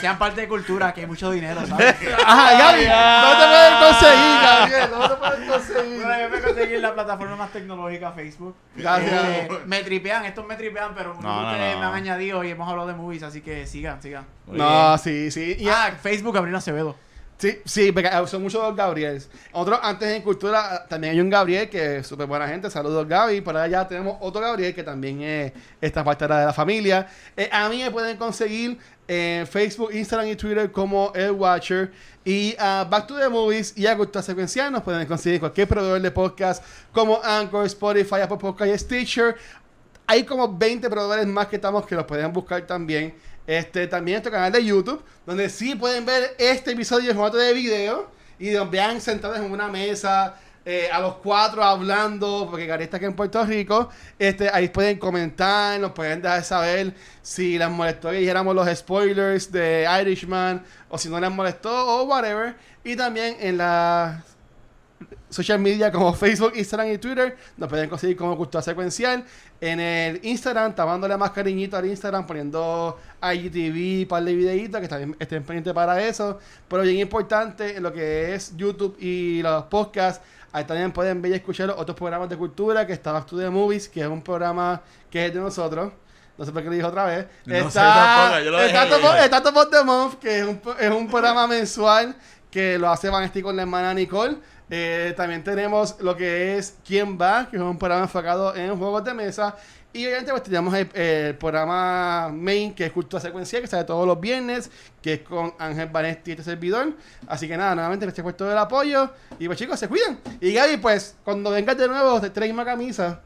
[0.00, 1.94] Sean parte de cultura, que hay mucho dinero, ¿sabes?
[2.26, 2.84] Ajá, Gaby,
[3.22, 6.02] no te pueden conseguir, Gabriel, no te pueden conseguir.
[6.02, 8.56] Bueno, yo me conseguí en la plataforma más tecnológica, Facebook.
[8.74, 9.12] Gracias.
[9.24, 11.80] Eh, me tripean, estos me tripean, pero muchos No, de no, ustedes no.
[11.80, 14.26] me han añadido y hemos hablado de movies, así que sigan, sigan.
[14.46, 14.98] Muy No, bien.
[14.98, 15.56] sí, sí.
[15.60, 16.96] Y ah, Facebook, Gabriel Acevedo.
[17.38, 19.28] Sí, sí, porque eh, son muchos los Gabriels.
[19.50, 22.70] Otro, antes en Cultura, también hay un Gabriel que es súper buena gente.
[22.70, 23.40] Saludos, Gaby.
[23.40, 27.08] Por allá tenemos otro Gabriel que también es esta parte de la familia.
[27.36, 28.78] Eh, a mí me pueden conseguir
[29.08, 31.90] en Facebook, Instagram y Twitter como El Watcher.
[32.24, 36.00] Y a Back to the Movies y a Cultura Secuencial nos pueden conseguir cualquier proveedor
[36.00, 39.36] de podcast como Anchor, Spotify, Apple Podcast y Stitcher.
[40.06, 43.14] Hay como 20 proveedores más que estamos que los pueden buscar también.
[43.46, 47.52] Este, también nuestro canal de YouTube, donde sí pueden ver este episodio en formato de
[47.52, 52.84] video y nos vean sentados en una mesa, eh, a los cuatro hablando, porque Gary
[52.84, 53.88] está aquí en Puerto Rico.
[54.16, 59.50] Este, ahí pueden comentar, nos pueden dejar saber si les molestó que dijéramos los spoilers
[59.50, 62.54] de Irishman, o si no les molestó, o whatever.
[62.84, 64.22] Y también en la
[65.32, 67.36] social media como Facebook, Instagram y Twitter.
[67.56, 69.24] Nos pueden conseguir como Cultura Secuencial.
[69.60, 74.88] En el Instagram, dándole más cariñito al Instagram, poniendo IGTV, un par de videitos que
[74.88, 76.38] también estén pendientes para eso.
[76.68, 81.32] Pero bien importante, en lo que es YouTube y los podcasts, ahí también pueden ver
[81.32, 84.22] y escuchar otros programas de cultura, que está Back to the Movies, que es un
[84.22, 85.92] programa que es de nosotros.
[86.36, 87.26] No sé por qué lo dije otra vez.
[87.46, 90.38] No sé está, tampoco, yo lo está, Top of- está Top of the Month, que
[90.40, 92.16] es un, es un programa mensual
[92.50, 94.36] que lo hace Vanesti con la hermana Nicole.
[94.74, 97.46] Eh, también tenemos lo que es ¿Quién va?
[97.50, 99.54] Que es un programa enfocado en juegos de mesa.
[99.92, 104.06] Y obviamente pues tenemos el, el programa main, que es Cultura Secuencial, que sale todos
[104.06, 104.70] los viernes,
[105.02, 106.94] que es con Ángel Vanesti y este servidor.
[107.26, 109.10] Así que nada, nuevamente gracias por todo el apoyo.
[109.38, 110.18] Y pues chicos, se cuidan.
[110.40, 113.20] Y Gaby, pues, cuando vengas de nuevo, te traes misma camisa.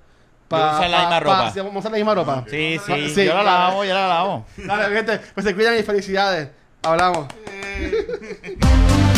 [0.49, 1.51] Vamos a usar la misma ropa.
[1.53, 2.45] sí, vamos a usar la misma ropa.
[2.51, 3.25] Sí, sí, Sí.
[3.27, 4.45] yo la lavo, yo la lavo.
[4.57, 6.49] Dale, gente, pues se cuidan y felicidades.
[6.83, 7.29] Hablamos.
[7.49, 8.57] eh.